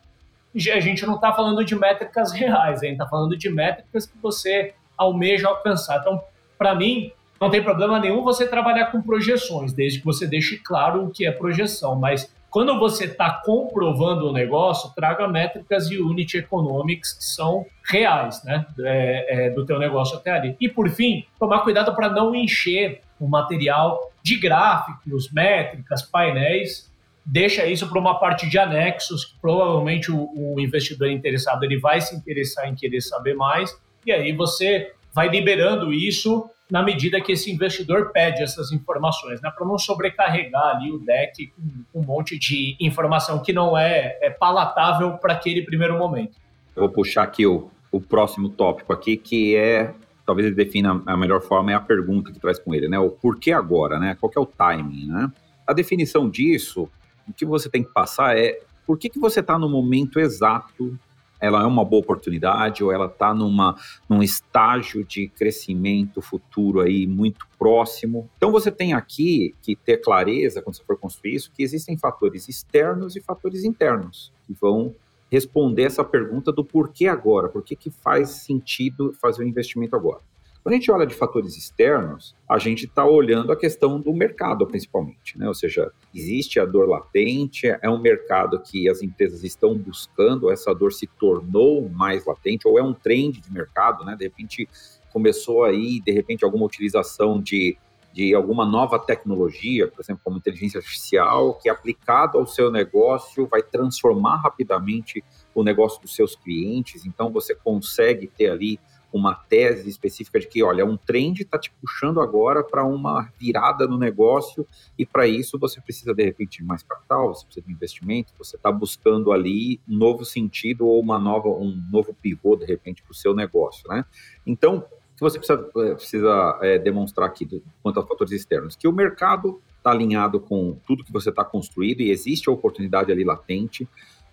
[0.73, 4.17] a gente não está falando de métricas reais, a gente está falando de métricas que
[4.21, 5.99] você almeja alcançar.
[5.99, 6.21] Então,
[6.57, 11.05] para mim, não tem problema nenhum você trabalhar com projeções, desde que você deixe claro
[11.05, 11.95] o que é projeção.
[11.95, 18.41] Mas quando você está comprovando o negócio, traga métricas de unit economics que são reais,
[18.45, 20.55] né, é, é, do teu negócio até ali.
[20.57, 26.89] E por fim, tomar cuidado para não encher o material de gráficos, métricas, painéis,
[27.25, 31.99] deixa isso para uma parte de anexos, que provavelmente o, o, investidor interessado ele vai
[31.99, 37.31] se interessar em querer saber mais, e aí você vai liberando isso na medida que
[37.31, 41.53] esse investidor pede essas informações, né, para não sobrecarregar ali o deck
[41.93, 46.37] com um monte de informação que não é, é palatável para aquele primeiro momento.
[46.75, 49.93] Eu vou puxar aqui o, o próximo tópico aqui, que é,
[50.25, 53.11] talvez ele defina a melhor forma, é a pergunta que traz com ele, né, o
[53.11, 55.31] porquê agora, né, qual é o timing, né?
[55.67, 56.89] A definição disso,
[57.27, 60.97] o que você tem que passar é por que, que você está no momento exato
[61.45, 67.47] ela é uma boa oportunidade ou ela está num estágio de crescimento futuro aí muito
[67.57, 68.29] próximo.
[68.37, 72.49] Então você tem aqui que ter clareza quando você for construir isso que existem fatores
[72.49, 74.93] externos e fatores internos que vão
[75.31, 80.21] responder essa pergunta do porquê agora, por que, que faz sentido fazer o investimento agora.
[80.65, 84.65] Quando a gente olha de fatores externos, a gente está olhando a questão do mercado,
[84.65, 85.47] principalmente, né?
[85.47, 90.73] Ou seja, existe a dor latente, é um mercado que as empresas estão buscando, essa
[90.73, 94.15] dor se tornou mais latente, ou é um trend de mercado, né?
[94.15, 94.67] De repente
[95.13, 97.77] começou aí, de repente, alguma utilização de,
[98.11, 103.61] de alguma nova tecnologia, por exemplo, como inteligência artificial, que aplicado ao seu negócio vai
[103.61, 107.05] transformar rapidamente o negócio dos seus clientes.
[107.05, 108.79] Então, você consegue ter ali
[109.17, 113.87] uma tese específica de que, olha, um trend está te puxando agora para uma virada
[113.87, 114.67] no negócio
[114.99, 118.57] e para isso você precisa, de repente, de mais capital, você precisa de investimento, você
[118.57, 123.11] está buscando ali um novo sentido ou uma nova, um novo pivô, de repente, para
[123.11, 124.03] o seu negócio, né?
[124.45, 124.85] Então,
[125.15, 128.75] que você precisa, eh, precisa é, demonstrar aqui do, quanto aos fatores externos?
[128.75, 133.11] Que o mercado está alinhado com tudo que você está construindo e existe a oportunidade
[133.11, 133.87] ali latente,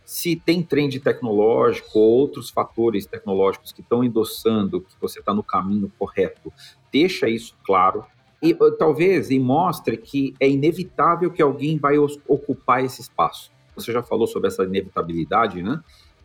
[0.04, 5.42] se tem trend tecnológico ou outros fatores tecnológicos que estão endossando que você está no
[5.42, 6.52] caminho correto,
[6.92, 8.04] deixa isso claro.
[8.42, 13.52] E talvez e mostre que é inevitável que alguém vai ocupar esse espaço.
[13.76, 15.80] Você já falou sobre essa inevitabilidade, né?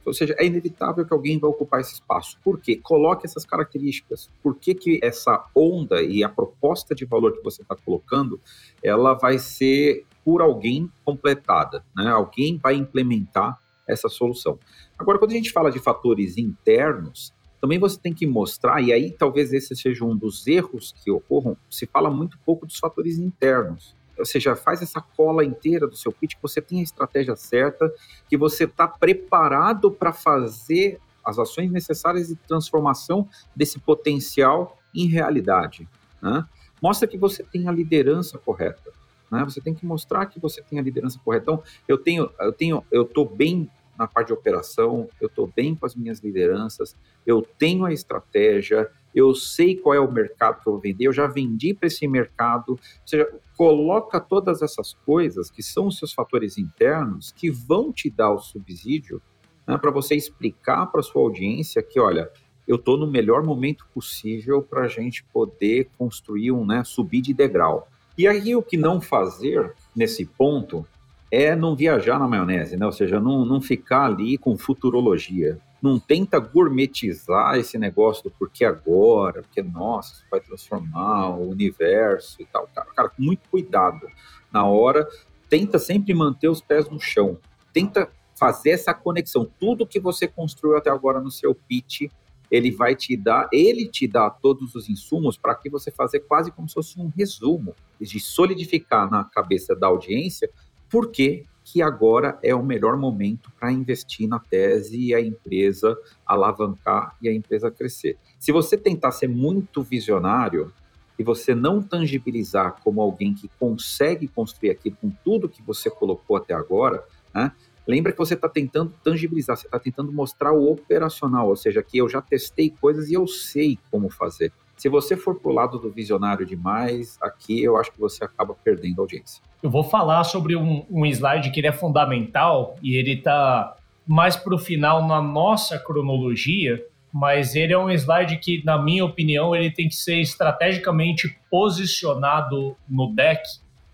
[0.08, 2.40] Ou seja, é inevitável que alguém vai ocupar esse espaço.
[2.42, 2.78] Por quê?
[2.82, 4.30] Coloque essas características.
[4.42, 8.40] Por que, que essa onda e a proposta de valor que você está colocando,
[8.82, 12.10] ela vai ser por alguém completada, né?
[12.10, 14.60] Alguém vai implementar essa solução.
[14.98, 19.12] Agora, quando a gente fala de fatores internos, também você tem que mostrar, e aí
[19.12, 23.96] talvez esse seja um dos erros que ocorram, se fala muito pouco dos fatores internos.
[24.18, 27.92] Ou seja, faz essa cola inteira do seu pitch, que você tem a estratégia certa,
[28.28, 35.88] que você está preparado para fazer as ações necessárias de transformação desse potencial em realidade.
[36.22, 36.44] Né?
[36.82, 38.92] Mostra que você tem a liderança correta.
[39.30, 39.44] Né?
[39.44, 41.44] Você tem que mostrar que você tem a liderança correta.
[41.44, 45.76] Então, eu tenho, eu tenho, eu estou bem na parte de operação, eu estou bem
[45.76, 46.96] com as minhas lideranças,
[47.26, 51.14] eu tenho a estratégia, eu sei qual é o mercado que eu vou vender, eu
[51.14, 52.74] já vendi para esse mercado.
[52.74, 58.10] Ou seja, coloca todas essas coisas que são os seus fatores internos que vão te
[58.10, 59.22] dar o subsídio
[59.68, 62.32] né, para você explicar para sua audiência que, olha,
[62.68, 67.34] eu estou no melhor momento possível para a gente poder construir um, né, subir de
[67.34, 67.88] degrau.
[68.18, 70.86] E aí o que não fazer nesse ponto
[71.32, 72.86] é não viajar na maionese, né?
[72.86, 75.60] Ou seja, não, não ficar ali com futurologia.
[75.82, 82.42] Não tenta gourmetizar esse negócio do porquê agora, porque, nossa, isso vai transformar o universo
[82.42, 82.68] e tal.
[82.74, 84.08] Cara, cara, com muito cuidado.
[84.52, 85.08] Na hora,
[85.50, 87.38] tenta sempre manter os pés no chão.
[87.72, 89.50] Tenta fazer essa conexão.
[89.60, 92.10] Tudo que você construiu até agora no seu pitch,
[92.50, 96.52] ele vai te dar, ele te dá todos os insumos para que você fazer quase
[96.52, 100.50] como se fosse um resumo, de solidificar na cabeça da audiência
[100.90, 101.46] por que,
[101.84, 107.34] agora é o melhor momento para investir na tese e a empresa alavancar e a
[107.34, 108.18] empresa crescer.
[108.40, 110.74] Se você tentar ser muito visionário
[111.20, 116.38] e você não tangibilizar como alguém que consegue construir aquilo com tudo que você colocou
[116.38, 117.52] até agora, né?
[117.88, 121.98] Lembra que você está tentando tangibilizar, você está tentando mostrar o operacional, ou seja, que
[121.98, 124.52] eu já testei coisas e eu sei como fazer.
[124.78, 128.54] Se você for para o lado do visionário demais, aqui eu acho que você acaba
[128.54, 129.42] perdendo audiência.
[129.62, 133.76] Eu vou falar sobre um, um slide que ele é fundamental e ele está
[134.06, 139.04] mais para o final na nossa cronologia, mas ele é um slide que, na minha
[139.04, 143.42] opinião, ele tem que ser estrategicamente posicionado no deck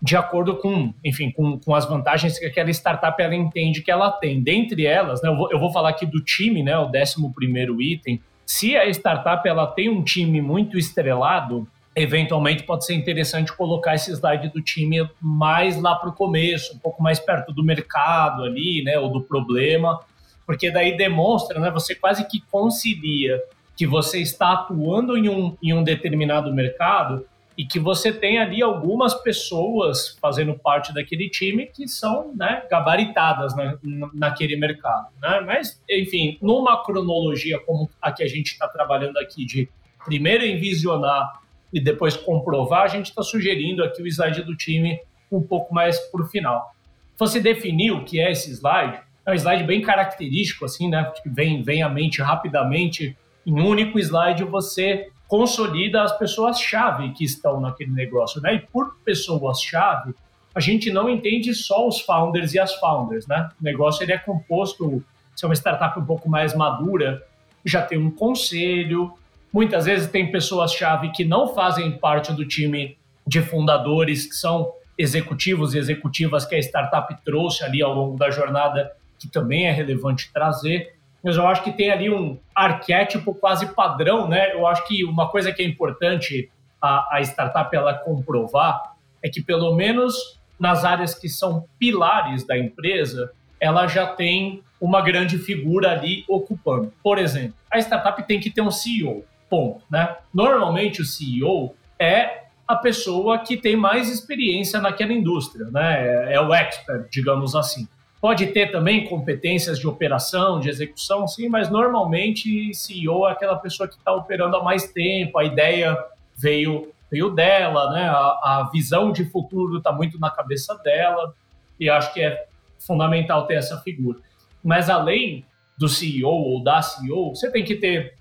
[0.02, 4.12] de acordo com, enfim, com, com as vantagens que aquela startup ela entende que ela
[4.12, 4.42] tem.
[4.42, 7.80] Dentre elas, né, eu, vou, eu vou falar aqui do time, né, o décimo primeiro
[7.80, 11.66] item, se a startup ela tem um time muito estrelado,
[11.96, 16.78] eventualmente pode ser interessante colocar esse slide do time mais lá para o começo, um
[16.78, 20.00] pouco mais perto do mercado ali, né, ou do problema,
[20.46, 23.40] porque daí demonstra, né, você quase que concilia
[23.76, 27.24] que você está atuando em um, em um determinado mercado
[27.56, 33.54] e que você tem ali algumas pessoas fazendo parte daquele time que são né, gabaritadas
[33.56, 33.78] na,
[34.12, 35.08] naquele mercado.
[35.22, 35.40] Né?
[35.46, 39.68] Mas, enfim, numa cronologia como a que a gente está trabalhando aqui, de
[40.04, 41.40] primeiro envisionar
[41.72, 44.98] e depois comprovar, a gente está sugerindo aqui o slide do time
[45.30, 46.74] um pouco mais para o final.
[47.16, 51.10] Você definiu o que é esse slide, é um slide bem característico, assim, né?
[51.22, 53.16] Que vem, vem à mente rapidamente.
[53.46, 58.54] Em um único slide, você consolida as pessoas-chave que estão naquele negócio, né?
[58.54, 60.14] E por pessoas-chave,
[60.54, 63.48] a gente não entende só os founders e as founders, né?
[63.60, 65.02] O negócio ele é composto,
[65.34, 67.22] se é uma startup um pouco mais madura,
[67.64, 69.12] já tem um conselho,
[69.52, 72.96] muitas vezes tem pessoas-chave que não fazem parte do time
[73.26, 78.30] de fundadores, que são executivos e executivas que a startup trouxe ali ao longo da
[78.30, 80.94] jornada, que também é relevante trazer
[81.24, 84.52] mas eu acho que tem ali um arquétipo quase padrão, né?
[84.52, 86.50] Eu acho que uma coisa que é importante
[86.80, 92.58] a, a startup ela comprovar é que pelo menos nas áreas que são pilares da
[92.58, 96.92] empresa, ela já tem uma grande figura ali ocupando.
[97.02, 100.16] Por exemplo, a startup tem que ter um CEO, ponto, né?
[100.32, 106.34] Normalmente o CEO é a pessoa que tem mais experiência naquela indústria, né?
[106.34, 107.88] É o expert, digamos assim.
[108.24, 113.86] Pode ter também competências de operação, de execução, sim, mas normalmente CEO é aquela pessoa
[113.86, 115.94] que está operando há mais tempo, a ideia
[116.34, 118.04] veio, veio dela, né?
[118.08, 121.34] a, a visão de futuro está muito na cabeça dela,
[121.78, 122.46] e acho que é
[122.78, 124.18] fundamental ter essa figura.
[124.64, 125.44] Mas além
[125.76, 128.14] do CEO ou da CEO, você tem que ter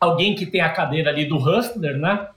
[0.00, 2.28] alguém que tem a cadeira ali do hustler, né?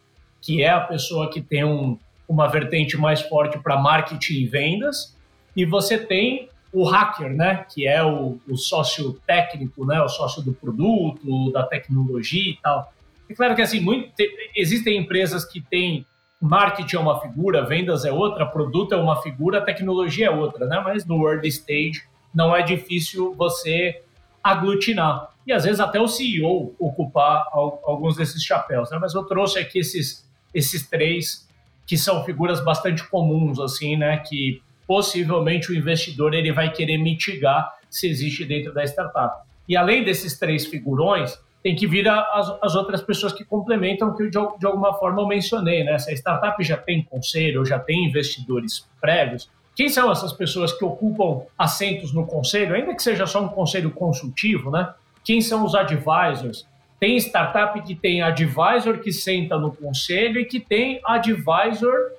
[0.42, 1.98] que é a pessoa que tem um,
[2.28, 5.18] uma vertente mais forte para marketing e vendas,
[5.56, 10.42] e você tem o hacker, né, que é o, o sócio técnico, né, o sócio
[10.42, 12.92] do produto, da tecnologia e tal.
[13.30, 14.12] É claro que assim, muito,
[14.56, 16.06] existem empresas que têm
[16.42, 20.82] marketing é uma figura, vendas é outra, produto é uma figura, tecnologia é outra, né?
[20.84, 22.04] Mas no early stage
[22.34, 24.02] não é difícil você
[24.44, 25.30] aglutinar.
[25.48, 28.98] E às vezes até o CEO ocupar alguns desses chapéus, né?
[29.00, 31.48] Mas eu trouxe aqui esses, esses três
[31.88, 34.18] que são figuras bastante comuns, assim, né?
[34.18, 39.44] Que possivelmente o investidor ele vai querer mitigar se existe dentro da startup.
[39.68, 44.24] E além desses três figurões, tem que vir as, as outras pessoas que complementam que
[44.24, 45.98] eu, de, de alguma forma eu mencionei, né?
[45.98, 50.84] Se a startup já tem conselho, já tem investidores prévios, quem são essas pessoas que
[50.84, 54.94] ocupam assentos no conselho, ainda que seja só um conselho consultivo, né?
[55.24, 56.68] Quem são os advisors?
[57.00, 62.12] Tem startup que tem advisor que senta no conselho e que tem advisor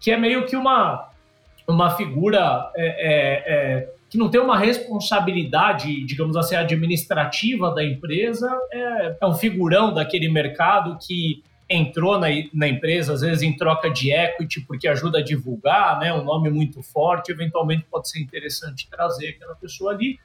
[0.00, 1.08] que é meio que uma
[1.66, 8.50] uma figura é, é, é, que não tem uma responsabilidade, digamos assim, administrativa da empresa,
[8.70, 13.88] é, é, um figurão daquele mercado que entrou na, na, empresa, às vezes em troca
[13.88, 18.88] de equity, porque ajuda a divulgar, né, um nome muito forte, eventualmente pode ser interessante
[18.90, 20.18] trazer aquela pessoa ali.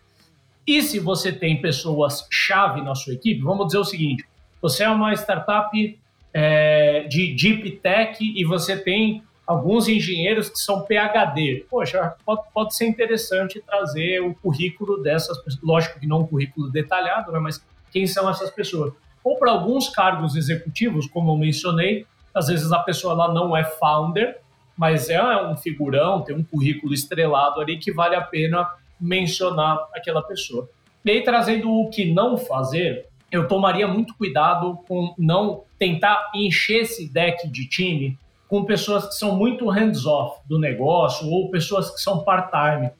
[0.65, 4.25] E se você tem pessoas-chave na sua equipe, vamos dizer o seguinte,
[4.61, 5.99] você é uma startup
[6.33, 11.65] é, de deep tech e você tem alguns engenheiros que são PhD.
[11.69, 15.63] Poxa, pode, pode ser interessante trazer o currículo dessas pessoas.
[15.63, 18.93] Lógico que não um currículo detalhado, né, mas quem são essas pessoas?
[19.23, 23.63] Ou para alguns cargos executivos, como eu mencionei, às vezes a pessoa lá não é
[23.63, 24.39] founder,
[24.77, 28.69] mas é um figurão, tem um currículo estrelado ali que vale a pena
[28.99, 30.69] mencionar aquela pessoa.
[31.03, 36.81] E aí, trazendo o que não fazer, eu tomaria muito cuidado com não tentar encher
[36.81, 38.17] esse deck de time
[38.47, 42.91] com pessoas que são muito hands-off do negócio ou pessoas que são part-time.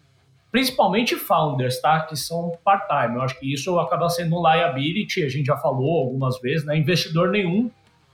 [0.51, 2.01] Principalmente founders, tá?
[2.01, 3.15] Que são part-time.
[3.15, 6.77] Eu acho que isso acaba sendo um liability, a gente já falou algumas vezes, né?
[6.77, 7.69] Investidor nenhum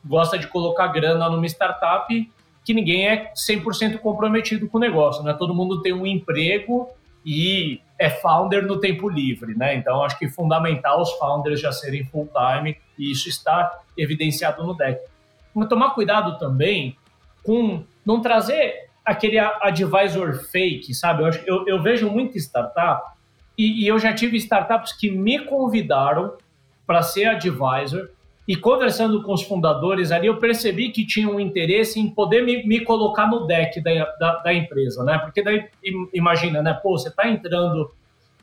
[0.05, 2.31] gosta de colocar grana numa startup
[2.65, 5.34] que ninguém é 100% comprometido com o negócio, né?
[5.34, 6.89] Todo mundo tem um emprego
[7.25, 9.75] e é founder no tempo livre, né?
[9.75, 14.63] Então acho que é fundamental os founders já serem full time e isso está evidenciado
[14.63, 14.99] no deck.
[15.53, 16.97] Mas tomar cuidado também
[17.44, 21.24] com não trazer aquele advisor fake, sabe?
[21.24, 23.14] Eu, eu, eu vejo muita startup
[23.58, 26.36] e, e, eu já tive startups que me convidaram
[26.88, 28.10] para ser advisor
[28.48, 32.66] e conversando com os fundadores ali, eu percebi que tinham um interesse em poder me,
[32.66, 35.18] me colocar no deck da, da, da, empresa, né?
[35.20, 35.66] Porque daí,
[36.14, 36.74] imagina, né?
[36.74, 37.91] Pô, você está entrando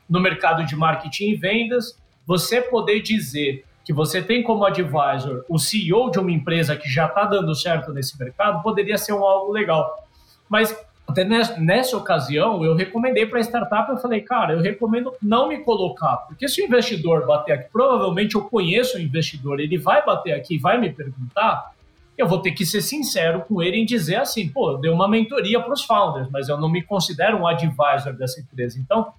[0.09, 5.57] no mercado de marketing e vendas, você poder dizer que você tem como advisor o
[5.57, 9.51] CEO de uma empresa que já está dando certo nesse mercado, poderia ser um algo
[9.51, 10.05] legal.
[10.47, 10.75] Mas
[11.07, 15.47] até nessa, nessa ocasião, eu recomendei para a startup, eu falei, cara, eu recomendo não
[15.47, 20.05] me colocar, porque se o investidor bater aqui, provavelmente eu conheço o investidor, ele vai
[20.05, 21.73] bater aqui, vai me perguntar,
[22.17, 25.07] eu vou ter que ser sincero com ele em dizer assim, pô, eu dei uma
[25.07, 28.79] mentoria para os founders, mas eu não me considero um advisor dessa empresa.
[28.79, 29.13] Então,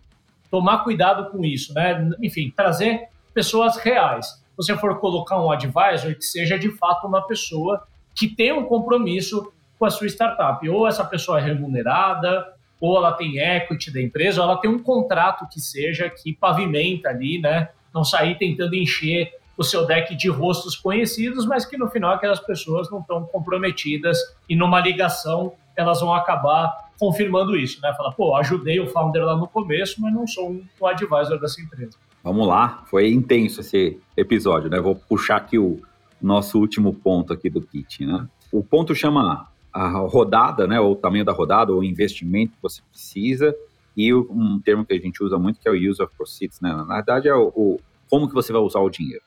[0.51, 2.11] tomar cuidado com isso, né?
[2.23, 4.42] Enfim, trazer pessoas reais.
[4.63, 7.83] Você for colocar um advisor, que seja de fato uma pessoa
[8.15, 10.69] que tenha um compromisso com a sua startup.
[10.69, 12.47] Ou essa pessoa é remunerada,
[12.81, 17.09] ou ela tem equity da empresa, ou ela tem um contrato que seja que pavimenta
[17.09, 17.69] ali, né?
[17.93, 22.41] Não sair tentando encher o seu deck de rostos conhecidos, mas que no final aquelas
[22.41, 27.93] pessoas não estão comprometidas e numa ligação elas vão acabar confirmando isso, né?
[27.95, 31.99] Falar, pô, ajudei o founder lá no começo, mas não sou um advisor dessa empresa.
[32.23, 34.81] Vamos lá, foi intenso esse episódio, né?
[34.81, 35.81] Vou puxar aqui o
[36.21, 38.29] nosso último ponto aqui do kit, né?
[38.53, 40.79] O ponto chama a rodada, né?
[40.79, 43.53] Ou o tamanho da rodada, ou o investimento que você precisa,
[43.97, 46.73] e um termo que a gente usa muito que é o use of proceeds, né?
[46.73, 49.25] Na verdade é o, o como que você vai usar o dinheiro,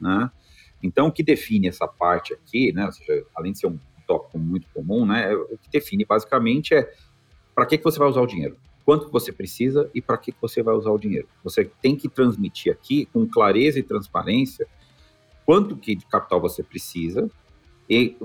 [0.00, 0.28] né?
[0.82, 2.86] Então, o que define essa parte aqui, né?
[2.86, 5.32] Ou seja, além de ser um tópico muito comum, né?
[5.32, 6.92] O que define basicamente é
[7.54, 10.62] para que, que você vai usar o dinheiro quanto você precisa e para que você
[10.62, 11.28] vai usar o dinheiro.
[11.44, 14.66] Você tem que transmitir aqui com clareza e transparência
[15.44, 17.30] quanto que de capital você precisa
[17.88, 18.16] e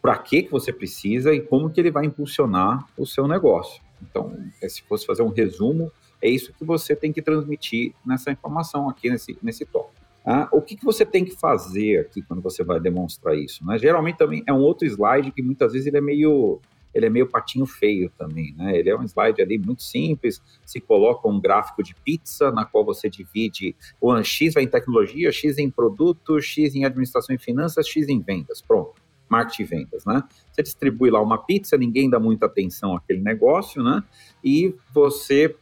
[0.00, 3.82] para que que você precisa e como que ele vai impulsionar o seu negócio.
[4.02, 5.90] Então, é, se fosse fazer um resumo,
[6.20, 10.04] é isso que você tem que transmitir nessa informação aqui nesse nesse tópico.
[10.26, 13.64] Ah, o que, que você tem que fazer aqui quando você vai demonstrar isso?
[13.64, 13.78] Né?
[13.78, 16.60] Geralmente também é um outro slide que muitas vezes ele é meio
[16.94, 18.76] ele é meio patinho feio também, né?
[18.78, 22.84] Ele é um slide ali muito simples, se coloca um gráfico de pizza na qual
[22.84, 27.86] você divide o X vai em tecnologia, X em produto, X em administração e finanças,
[27.88, 29.02] X em vendas, pronto.
[29.28, 30.22] Marketing e vendas, né?
[30.52, 34.04] Você distribui lá uma pizza, ninguém dá muita atenção àquele negócio, né?
[34.44, 35.56] E você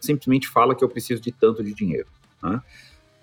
[0.00, 2.08] simplesmente fala que eu preciso de tanto de dinheiro,
[2.42, 2.62] né?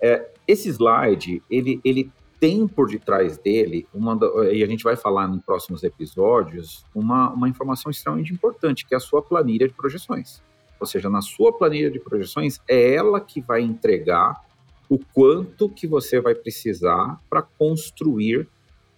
[0.00, 2.12] É, esse slide, ele, ele
[2.46, 4.16] tem por detrás dele, uma,
[4.52, 8.96] e a gente vai falar em próximos episódios, uma, uma informação extremamente importante, que é
[8.96, 10.40] a sua planilha de projeções.
[10.78, 14.40] Ou seja, na sua planilha de projeções, é ela que vai entregar
[14.88, 18.48] o quanto que você vai precisar para construir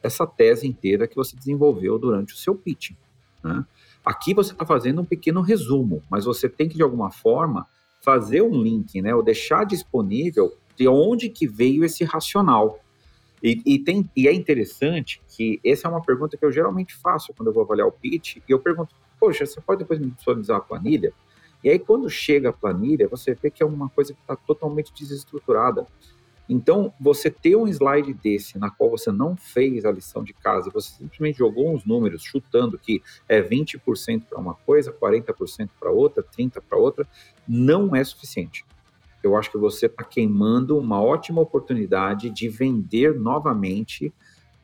[0.02, 2.90] essa tese inteira que você desenvolveu durante o seu pitch.
[3.42, 3.64] Né?
[4.04, 7.66] Aqui você está fazendo um pequeno resumo, mas você tem que, de alguma forma,
[8.02, 12.78] fazer um link, né, ou deixar disponível de onde que veio esse racional.
[13.42, 17.32] E, e, tem, e é interessante que essa é uma pergunta que eu geralmente faço
[17.34, 20.58] quando eu vou avaliar o pitch, e eu pergunto, poxa, você pode depois me visualizar
[20.58, 21.12] a planilha?
[21.62, 24.92] E aí, quando chega a planilha, você vê que é uma coisa que está totalmente
[24.94, 25.86] desestruturada.
[26.48, 30.70] Então, você ter um slide desse, na qual você não fez a lição de casa,
[30.72, 36.22] você simplesmente jogou uns números chutando que é 20% para uma coisa, 40% para outra,
[36.22, 37.06] 30% para outra,
[37.46, 38.64] não é suficiente
[39.22, 44.12] eu acho que você está queimando uma ótima oportunidade de vender novamente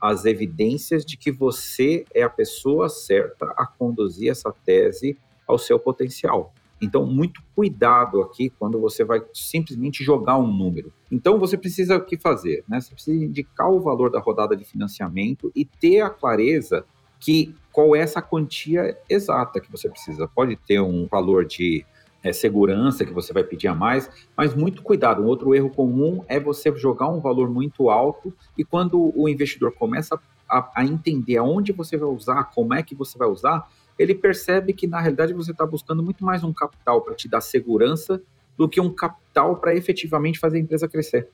[0.01, 5.79] as evidências de que você é a pessoa certa a conduzir essa tese ao seu
[5.79, 6.53] potencial.
[6.81, 10.93] Então, muito cuidado aqui quando você vai simplesmente jogar um número.
[11.11, 12.65] Então, você precisa o que fazer?
[12.69, 12.81] Né?
[12.81, 16.85] Você precisa indicar o valor da rodada de financiamento e ter a clareza
[17.19, 20.29] que qual é essa quantia exata que você precisa.
[20.29, 21.87] Pode ter um valor de
[22.25, 25.23] é, segurança que você vai pedir a mais, mas muito cuidado.
[25.23, 29.73] Um outro erro comum é você jogar um valor muito alto e quando o investidor
[29.73, 30.19] começa
[30.49, 34.73] a, a entender aonde você vai usar, como é que você vai usar, ele percebe
[34.73, 38.21] que na realidade você está buscando muito mais um capital para te dar segurança
[38.57, 41.29] do que um capital para efetivamente fazer a empresa crescer.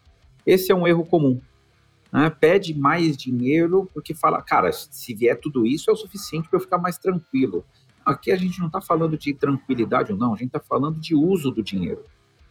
[0.44, 1.40] Esse é um erro comum.
[2.12, 2.28] Né?
[2.30, 6.62] Pede mais dinheiro porque fala, cara, se vier tudo isso é o suficiente para eu
[6.62, 7.64] ficar mais tranquilo.
[8.04, 11.14] Aqui a gente não está falando de tranquilidade ou não, a gente está falando de
[11.14, 12.04] uso do dinheiro.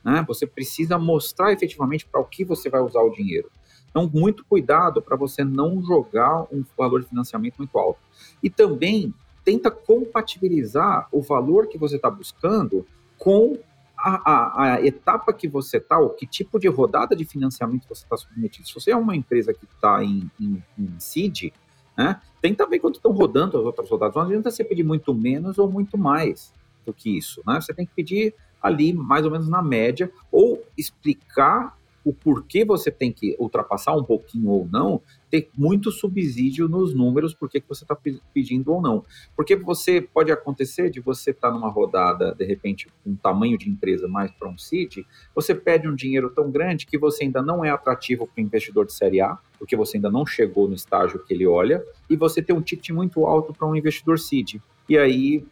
[0.04, 0.24] Né?
[0.28, 3.52] Você precisa mostrar efetivamente para o que você vai usar o dinheiro.
[3.90, 8.00] Então, muito cuidado para você não jogar um valor de financiamento muito alto.
[8.42, 9.14] E também
[9.44, 12.86] tenta compatibilizar o valor que você está buscando
[13.18, 13.58] com
[13.98, 18.04] a, a, a, etapa que você está, ou que tipo de rodada de financiamento você
[18.04, 18.68] está submetido.
[18.68, 21.52] Se você é uma empresa que está em, em, em seed,
[22.00, 22.22] né?
[22.42, 24.16] Tenta ver quanto estão rodando as outras rodadas.
[24.16, 26.54] Não adianta você pedir muito menos ou muito mais
[26.86, 27.42] do que isso.
[27.46, 27.60] Né?
[27.60, 32.90] Você tem que pedir ali mais ou menos na média, ou explicar o porquê você
[32.90, 37.84] tem que ultrapassar um pouquinho ou não, ter muito subsídio nos números, por que você
[37.84, 37.98] está
[38.34, 39.04] pedindo ou não.
[39.36, 43.70] Porque você pode acontecer de você estar tá numa rodada, de repente, um tamanho de
[43.70, 45.00] empresa mais para um seed,
[45.36, 48.86] você pede um dinheiro tão grande que você ainda não é atrativo para o investidor
[48.86, 52.42] de série A, porque você ainda não chegou no estágio que ele olha, e você
[52.42, 54.56] tem um ticket muito alto para um investidor seed.
[54.88, 55.46] E aí,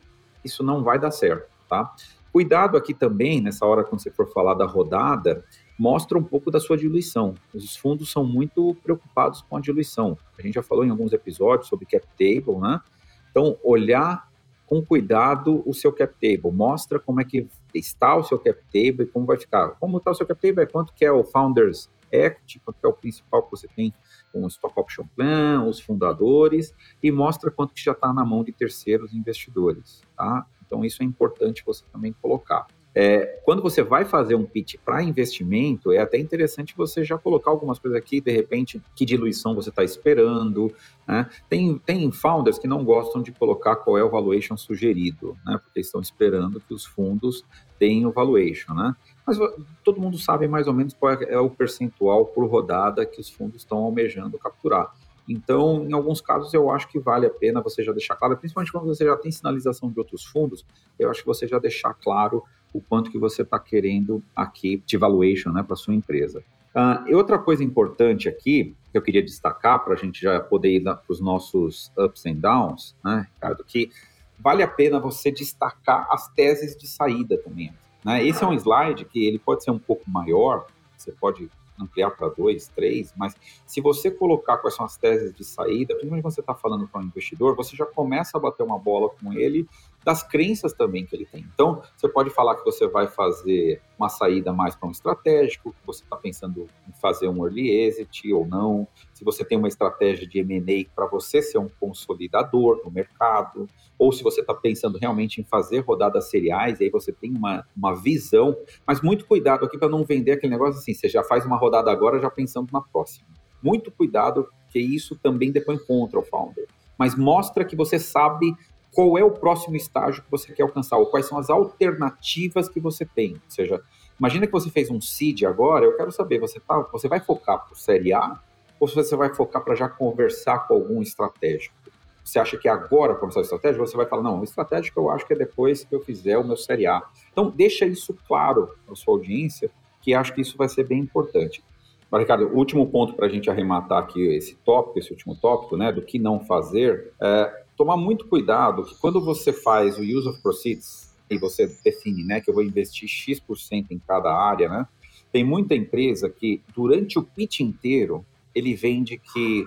[0.43, 1.93] isso não vai dar certo, tá?
[2.31, 5.43] Cuidado aqui também, nessa hora, quando você for falar da rodada,
[5.77, 7.35] mostra um pouco da sua diluição.
[7.53, 10.17] Os fundos são muito preocupados com a diluição.
[10.37, 12.81] A gente já falou em alguns episódios sobre cap table, né?
[13.29, 14.27] Então, olhar
[14.65, 19.03] com cuidado o seu cap table, mostra como é que está o seu cap table
[19.03, 19.69] e como vai ficar.
[19.79, 22.85] Como está o seu cap table, é quanto que é o Founders Equity, quanto que
[22.85, 23.93] é o principal que você tem
[24.31, 28.43] com o Stock Option Plan, os fundadores, e mostra quanto que já está na mão
[28.43, 30.45] de terceiros investidores, tá?
[30.65, 32.67] Então, isso é importante você também colocar.
[32.99, 37.51] É, quando você vai fazer um pitch para investimento, é até interessante você já colocar
[37.51, 40.73] algumas coisas aqui, de repente, que diluição você está esperando.
[41.07, 41.29] Né?
[41.47, 45.59] Tem, tem founders que não gostam de colocar qual é o valuation sugerido, né?
[45.63, 47.45] porque estão esperando que os fundos
[47.77, 48.73] tenham o valuation.
[48.73, 48.95] Né?
[49.27, 49.37] Mas
[49.83, 53.29] todo mundo sabe mais ou menos qual é, é o percentual por rodada que os
[53.29, 54.91] fundos estão almejando capturar.
[55.29, 58.71] Então, em alguns casos, eu acho que vale a pena você já deixar claro, principalmente
[58.71, 60.65] quando você já tem sinalização de outros fundos,
[60.97, 64.97] eu acho que você já deixar claro o quanto que você está querendo aqui de
[64.97, 66.43] valuation né, para sua empresa.
[66.75, 70.75] Uh, e outra coisa importante aqui, que eu queria destacar para a gente já poder
[70.75, 73.89] ir para os nossos ups and downs, né, Ricardo, que
[74.37, 77.73] vale a pena você destacar as teses de saída também.
[78.05, 78.23] Né?
[78.25, 81.49] Esse é um slide que ele pode ser um pouco maior, você pode
[81.79, 83.35] ampliar para dois, três, mas
[83.65, 87.01] se você colocar quais são as teses de saída, principalmente quando você está falando para
[87.01, 89.67] um investidor, você já começa a bater uma bola com ele
[90.07, 91.45] das crenças também que ele tem.
[91.53, 95.85] Então, você pode falar que você vai fazer uma saída mais para um estratégico, que
[95.85, 100.25] você está pensando em fazer um early exit ou não, se você tem uma estratégia
[100.25, 103.67] de M&A para você ser um consolidador no mercado,
[103.99, 107.67] ou se você está pensando realmente em fazer rodadas seriais, e aí você tem uma,
[107.75, 108.55] uma visão,
[108.85, 111.91] mas muito cuidado aqui para não vender aquele negócio assim, você já faz uma rodada
[111.91, 113.27] agora já pensando na próxima.
[113.61, 116.65] Muito cuidado, que isso também depois contra o founder.
[116.97, 118.55] Mas mostra que você sabe
[118.97, 122.79] qual é o próximo estágio que você quer alcançar, ou quais são as alternativas que
[122.79, 123.33] você tem.
[123.33, 123.79] Ou seja,
[124.19, 127.63] imagina que você fez um seed agora, eu quero saber, você, tá, você vai focar
[127.63, 128.39] para o Série A
[128.79, 131.75] ou você vai focar para já conversar com algum estratégico?
[132.23, 135.27] Você acha que agora começar a estratégia, você vai falar, não, o estratégico eu acho
[135.27, 137.03] que é depois que eu fizer o meu Série A.
[137.31, 139.69] Então, deixa isso claro para sua audiência,
[140.01, 141.63] que acho que isso vai ser bem importante.
[142.09, 145.77] Mas, Ricardo, o último ponto para a gente arrematar aqui esse tópico, esse último tópico,
[145.77, 150.27] né, do que não fazer, é, tomar muito cuidado que quando você faz o use
[150.27, 154.87] of proceeds e você define, né, que eu vou investir X% em cada área, né,
[155.31, 158.25] tem muita empresa que durante o pitch inteiro
[158.55, 159.65] ele vende que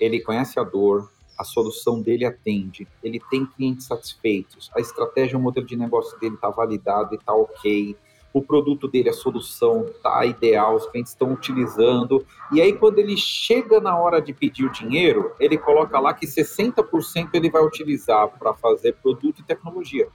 [0.00, 5.40] ele conhece a dor, a solução dele atende, ele tem clientes satisfeitos, a estratégia, o
[5.40, 7.96] modelo de negócio dele está validado e está ok,
[8.32, 12.26] o produto dele, a solução está ideal, os clientes estão utilizando.
[12.50, 16.26] E aí, quando ele chega na hora de pedir o dinheiro, ele coloca lá que
[16.26, 20.08] 60% ele vai utilizar para fazer produto e tecnologia.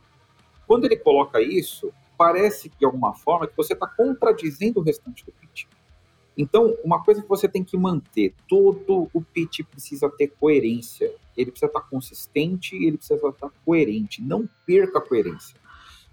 [0.66, 5.32] Quando ele coloca isso, parece de alguma forma que você está contradizendo o restante do
[5.32, 5.66] pitch.
[6.36, 11.12] Então, uma coisa que você tem que manter, todo o pitch precisa ter coerência.
[11.36, 14.22] Ele precisa estar tá consistente, ele precisa estar tá coerente.
[14.22, 15.56] Não perca a coerência.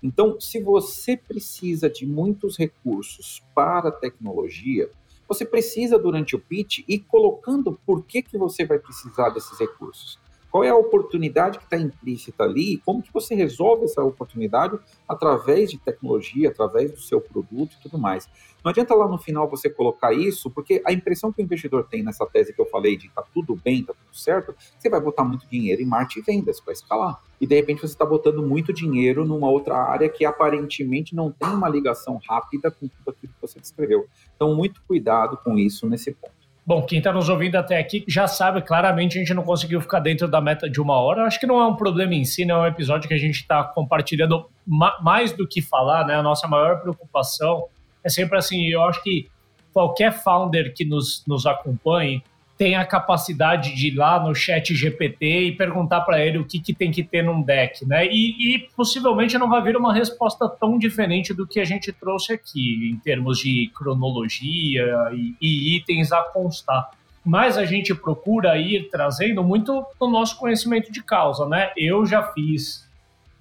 [0.05, 4.91] Então, se você precisa de muitos recursos para a tecnologia,
[5.27, 10.19] você precisa, durante o pitch, ir colocando por que, que você vai precisar desses recursos.
[10.55, 14.79] Qual é a oportunidade que está implícita ali como que você resolve essa oportunidade
[15.09, 18.29] através de tecnologia, através do seu produto e tudo mais.
[18.63, 22.05] Não adianta lá no final você colocar isso, porque a impressão que o investidor tem
[22.05, 25.25] nessa tese que eu falei de tá tudo bem, tá tudo certo, você vai botar
[25.25, 27.21] muito dinheiro em marketing e vendas para escalar.
[27.41, 31.49] E de repente você está botando muito dinheiro numa outra área que aparentemente não tem
[31.49, 34.07] uma ligação rápida com tudo aquilo que você descreveu.
[34.37, 36.44] Então, muito cuidado com isso nesse ponto.
[36.67, 40.01] Bom, quem está nos ouvindo até aqui já sabe, claramente a gente não conseguiu ficar
[40.01, 41.25] dentro da meta de uma hora.
[41.25, 43.37] Acho que não é um problema em si, não é um episódio que a gente
[43.37, 46.15] está compartilhando ma mais do que falar, né?
[46.15, 47.67] A nossa maior preocupação
[48.03, 49.29] é sempre assim, eu acho que
[49.75, 52.23] qualquer founder que nos, nos acompanhe
[52.57, 56.61] tem a capacidade de ir lá no chat GPT e perguntar para ele o que,
[56.61, 58.07] que tem que ter num deck, né?
[58.07, 62.33] E, e, possivelmente não vai vir uma resposta tão diferente do que a gente trouxe
[62.33, 66.91] aqui, em termos de cronologia e, e itens a constar.
[67.25, 71.73] Mas a gente procura ir trazendo muito o nosso conhecimento de causa, né?
[71.77, 72.89] Eu já fiz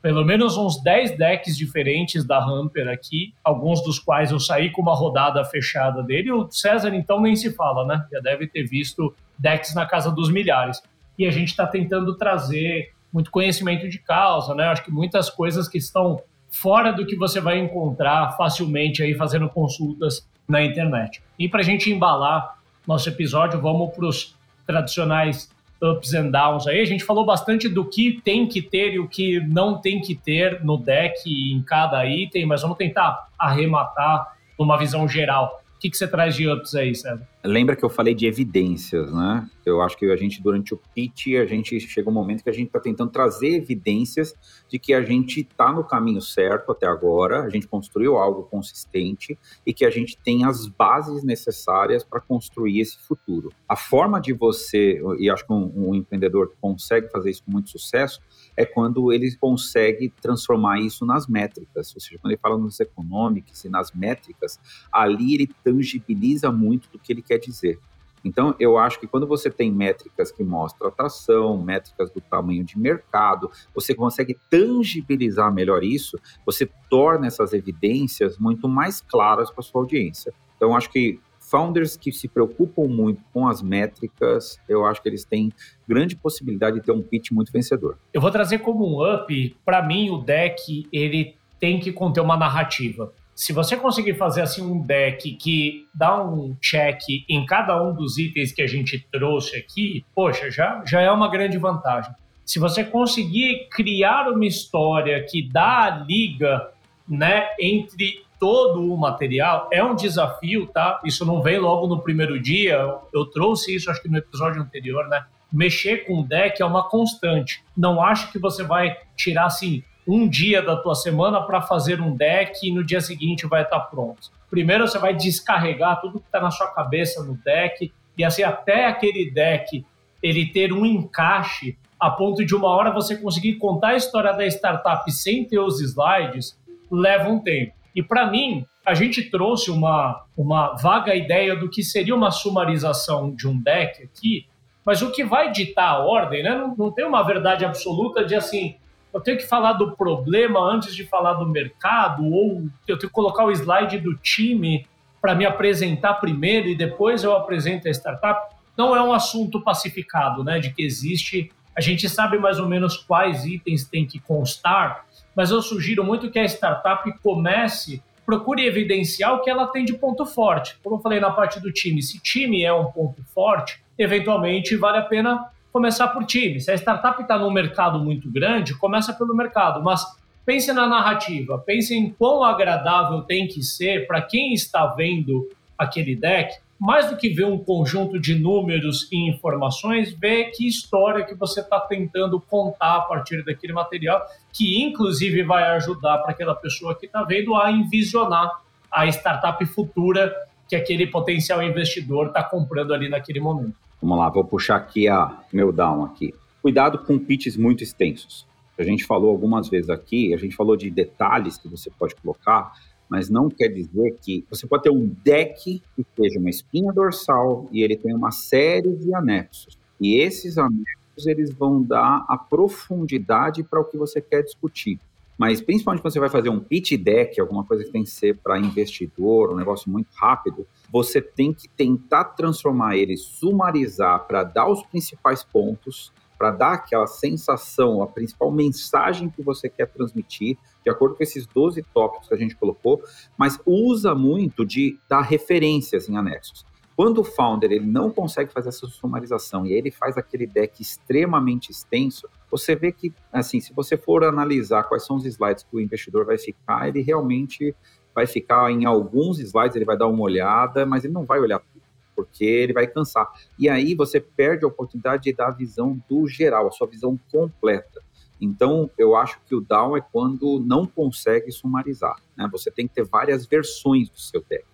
[0.04, 4.82] pelo menos uns 10 decks diferentes da Hamper aqui, alguns dos quais eu saí com
[4.82, 6.30] uma rodada fechada dele.
[6.30, 8.06] O César, então, nem se fala, né?
[8.12, 10.84] Já deve ter visto decks na casa dos milhares.
[11.18, 14.66] E a gente está tentando trazer muito conhecimento de causa, né?
[14.66, 19.48] Acho que muitas coisas que estão fora do que você vai encontrar facilmente aí fazendo
[19.48, 21.24] consultas na internet.
[21.40, 24.36] E para a gente embalar nosso episódio, vamos para os
[24.68, 25.50] tradicionais
[25.84, 26.80] ups and downs aí.
[26.80, 30.16] A gente falou bastante do que tem que ter e o que não tem que
[30.16, 35.62] ter no deck em cada item, mas vamos tentar arrematar numa visão geral.
[35.76, 37.28] O que, que você traz de ups aí, César?
[37.44, 39.46] Lembra que eu falei de evidências, né?
[39.66, 42.54] Eu acho que a gente, durante o pitch, a gente chega um momento que a
[42.54, 44.34] gente está tentando trazer evidências
[44.74, 49.38] de que a gente está no caminho certo até agora, a gente construiu algo consistente
[49.64, 53.54] e que a gente tem as bases necessárias para construir esse futuro.
[53.70, 57.70] A forma de você, e acho que um, um empreendedor consegue fazer isso com muito
[57.70, 58.20] sucesso,
[58.58, 63.64] é quando ele consegue transformar isso nas métricas, ou seja, quando ele fala nos econômicos
[63.64, 64.60] e nas métricas,
[64.92, 67.78] ali ele tangibiliza muito do que ele quer dizer.
[68.24, 72.80] Então, eu acho que quando você tem métricas que mostram atração, métricas do tamanho de
[72.80, 79.82] mercado, você consegue tangibilizar melhor isso, você torna essas evidências muito mais claras para sua
[79.82, 80.34] audiência.
[80.56, 85.26] Então, acho que founders que se preocupam muito com as métricas, eu acho que eles
[85.26, 85.52] têm
[85.88, 87.98] grande possibilidade de ter um pitch muito vencedor.
[88.14, 92.36] Eu vou trazer como um up, para mim o deck ele tem que conter uma
[92.36, 97.94] narrativa se você conseguir fazer assim um deck que dá um check em cada um
[97.94, 102.14] dos itens que a gente trouxe aqui, poxa, já, já é uma grande vantagem.
[102.46, 106.70] Se você conseguir criar uma história que dá a liga
[107.08, 111.00] né, entre todo o material, é um desafio, tá?
[111.06, 112.74] Isso não vem logo no primeiro dia.
[113.14, 115.26] Eu trouxe isso, acho que no episódio anterior, né?
[115.52, 117.64] Mexer com o deck é uma constante.
[117.76, 122.16] Não acho que você vai tirar assim um dia da tua semana para fazer um
[122.16, 124.32] deck e no dia seguinte vai estar tá pronto.
[124.50, 128.86] Primeiro você vai descarregar tudo que está na sua cabeça no deck e assim até
[128.86, 129.86] aquele deck
[130.22, 134.46] ele ter um encaixe a ponto de uma hora você conseguir contar a história da
[134.46, 136.58] startup sem ter os slides
[136.92, 137.74] leva um tempo.
[137.96, 143.34] E para mim a gente trouxe uma, uma vaga ideia do que seria uma sumarização
[143.34, 144.46] de um deck aqui,
[144.86, 146.56] mas o que vai ditar a ordem, né?
[146.58, 148.76] Não, não tem uma verdade absoluta de assim,
[149.14, 153.14] eu tenho que falar do problema antes de falar do mercado, ou eu tenho que
[153.16, 154.88] colocar o slide do time
[155.22, 158.54] para me apresentar primeiro e depois eu apresento a startup.
[158.76, 160.60] Não é um assunto pacificado, né?
[160.60, 161.52] De que existe.
[161.76, 166.30] A gente sabe mais ou menos quais itens tem que constar, mas eu sugiro muito
[166.30, 170.78] que a startup comece, procure evidenciar o que ela tem de ponto forte.
[170.84, 174.98] Como eu falei na parte do time, se time é um ponto forte, eventualmente vale
[174.98, 176.62] a pena começar por time.
[176.62, 180.06] Se a startup está num mercado muito grande, começa pelo mercado, mas
[180.46, 186.16] pense na narrativa, pense em quão agradável tem que ser para quem está vendo aquele
[186.16, 191.34] deck, mais do que ver um conjunto de números e informações, ver que história que
[191.34, 194.22] você está tentando contar a partir daquele material,
[194.52, 200.36] que inclusive vai ajudar para aquela pessoa que está vendo a envisionar a startup futura
[200.68, 203.76] que aquele potencial investidor está comprando ali naquele momento.
[204.04, 206.34] Vamos lá, vou puxar aqui a meu down aqui.
[206.62, 208.46] Cuidado com pitches muito extensos.
[208.78, 212.74] A gente falou algumas vezes aqui, a gente falou de detalhes que você pode colocar,
[213.08, 217.70] mas não quer dizer que você pode ter um deck que seja uma espinha dorsal
[217.72, 219.80] e ele tem uma série de anexos.
[220.02, 225.00] E esses anexos eles vão dar a profundidade para o que você quer discutir.
[225.38, 228.38] Mas principalmente quando você vai fazer um pitch deck, alguma coisa que tem que ser
[228.38, 234.70] para investidor, um negócio muito rápido, você tem que tentar transformar ele, sumarizar para dar
[234.70, 240.92] os principais pontos, para dar aquela sensação, a principal mensagem que você quer transmitir, de
[240.92, 243.02] acordo com esses 12 tópicos que a gente colocou,
[243.38, 246.66] mas usa muito de dar referências em anexos.
[246.96, 251.72] Quando o founder ele não consegue fazer essa sumarização e ele faz aquele deck extremamente
[251.72, 255.80] extenso, você vê que, assim, se você for analisar quais são os slides que o
[255.80, 257.76] investidor vai ficar, ele realmente
[258.14, 261.58] vai ficar em alguns slides, ele vai dar uma olhada, mas ele não vai olhar
[261.58, 261.84] tudo,
[262.16, 263.28] porque ele vai cansar.
[263.58, 267.20] E aí você perde a oportunidade de dar a visão do geral, a sua visão
[267.32, 268.04] completa.
[268.40, 272.18] Então, eu acho que o down é quando não consegue sumarizar.
[272.38, 272.48] Né?
[272.52, 274.73] Você tem que ter várias versões do seu deck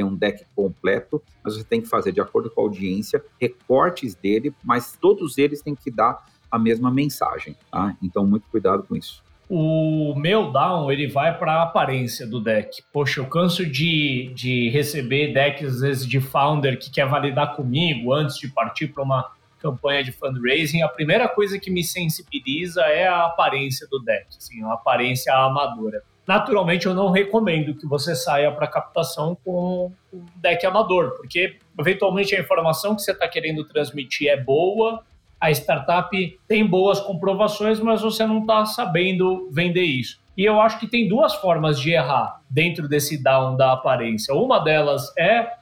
[0.00, 4.14] tem um deck completo, mas você tem que fazer de acordo com a audiência, recortes
[4.14, 7.94] dele, mas todos eles têm que dar a mesma mensagem, tá?
[8.02, 9.22] Então, muito cuidado com isso.
[9.46, 12.82] O meu down, ele vai para a aparência do deck.
[12.92, 18.14] Poxa, eu canso de, de receber decks, às vezes, de founder que quer validar comigo
[18.14, 20.82] antes de partir para uma campanha de fundraising.
[20.82, 26.02] A primeira coisa que me sensibiliza é a aparência do deck, assim, a aparência amadora.
[26.30, 32.36] Naturalmente, eu não recomendo que você saia para captação com um deck amador, porque eventualmente
[32.36, 35.02] a informação que você está querendo transmitir é boa,
[35.40, 40.20] a startup tem boas comprovações, mas você não está sabendo vender isso.
[40.36, 44.32] E eu acho que tem duas formas de errar dentro desse down da aparência.
[44.32, 45.54] Uma delas é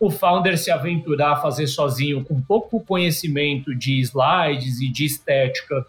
[0.00, 5.84] o founder se aventurar a fazer sozinho com pouco conhecimento de slides e de estética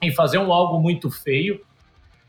[0.00, 1.60] e fazer um algo muito feio.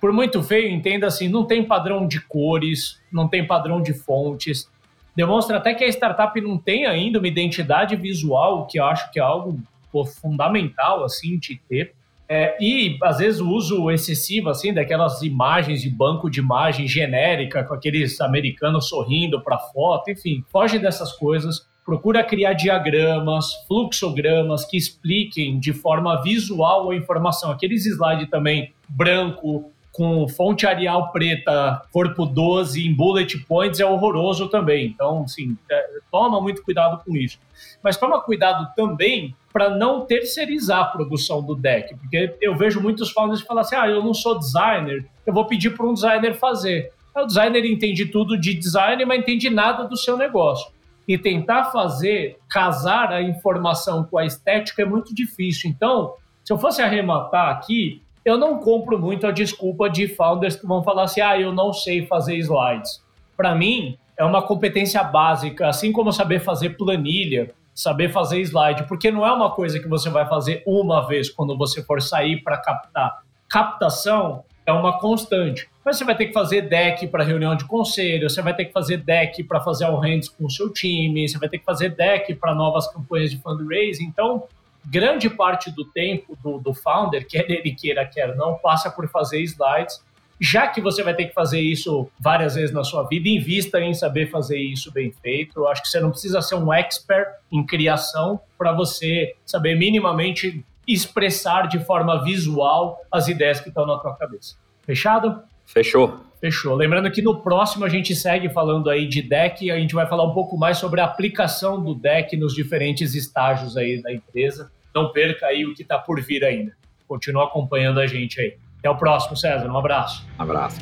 [0.04, 4.70] Por muito feio, entenda assim, não tem padrão de cores, não tem padrão de fontes.
[5.16, 9.18] demonstra até que a startup não tem ainda uma identidade visual, que eu acho que
[9.18, 9.58] é algo
[9.94, 11.94] pô, fundamental assim de ter.
[12.28, 17.64] É, e às vezes o uso excessivo assim daquelas imagens de banco de imagem genérica
[17.64, 21.66] com aqueles americanos sorrindo para foto, enfim, foge dessas coisas.
[21.86, 27.52] Procura criar diagramas, fluxogramas que expliquem de forma visual a informação.
[27.52, 34.50] Aqueles slides também branco, com fonte Arial preta, corpo 12 em bullet points é horroroso
[34.50, 34.88] também.
[34.88, 37.38] Então, assim, é, toma muito cuidado com isso.
[37.82, 43.12] Mas toma cuidado também para não terceirizar a produção do deck, porque eu vejo muitos
[43.12, 46.34] founders que falam assim: ah, eu não sou designer, eu vou pedir para um designer
[46.34, 46.92] fazer.
[47.16, 50.72] O designer entende tudo de design, mas entende nada do seu negócio.
[51.08, 55.70] E tentar fazer, casar a informação com a estética é muito difícil.
[55.70, 60.66] Então, se eu fosse arrematar aqui, eu não compro muito a desculpa de founders que
[60.66, 63.04] vão falar assim: ah, eu não sei fazer slides.
[63.36, 69.12] Para mim, é uma competência básica, assim como saber fazer planilha, saber fazer slide, porque
[69.12, 72.58] não é uma coisa que você vai fazer uma vez quando você for sair para
[72.58, 73.24] captar.
[73.50, 75.68] Captação é uma constante.
[75.84, 78.72] Mas você vai ter que fazer deck para reunião de conselho, você vai ter que
[78.72, 81.90] fazer deck para fazer all hands com o seu time, você vai ter que fazer
[81.90, 84.06] deck para novas campanhas de fundraising.
[84.06, 84.44] Então,
[84.86, 89.42] grande parte do tempo do, do founder, quer ele queira, quer não, passa por fazer
[89.42, 90.04] slides.
[90.40, 93.94] Já que você vai ter que fazer isso várias vezes na sua vida, invista em
[93.94, 95.60] saber fazer isso bem feito.
[95.60, 100.66] Eu acho que você não precisa ser um expert em criação para você saber minimamente
[100.88, 104.56] expressar de forma visual as ideias que estão na tua cabeça.
[104.82, 105.42] Fechado?
[105.66, 106.20] Fechou.
[106.44, 106.76] Fechou.
[106.76, 110.26] Lembrando que no próximo a gente segue falando aí de deck, a gente vai falar
[110.26, 114.70] um pouco mais sobre a aplicação do deck nos diferentes estágios aí da empresa.
[114.94, 116.76] Não perca aí o que está por vir ainda.
[117.08, 118.58] Continua acompanhando a gente aí.
[118.80, 119.72] Até o próximo, César.
[119.72, 120.28] Um abraço.
[120.38, 120.82] Um abraço.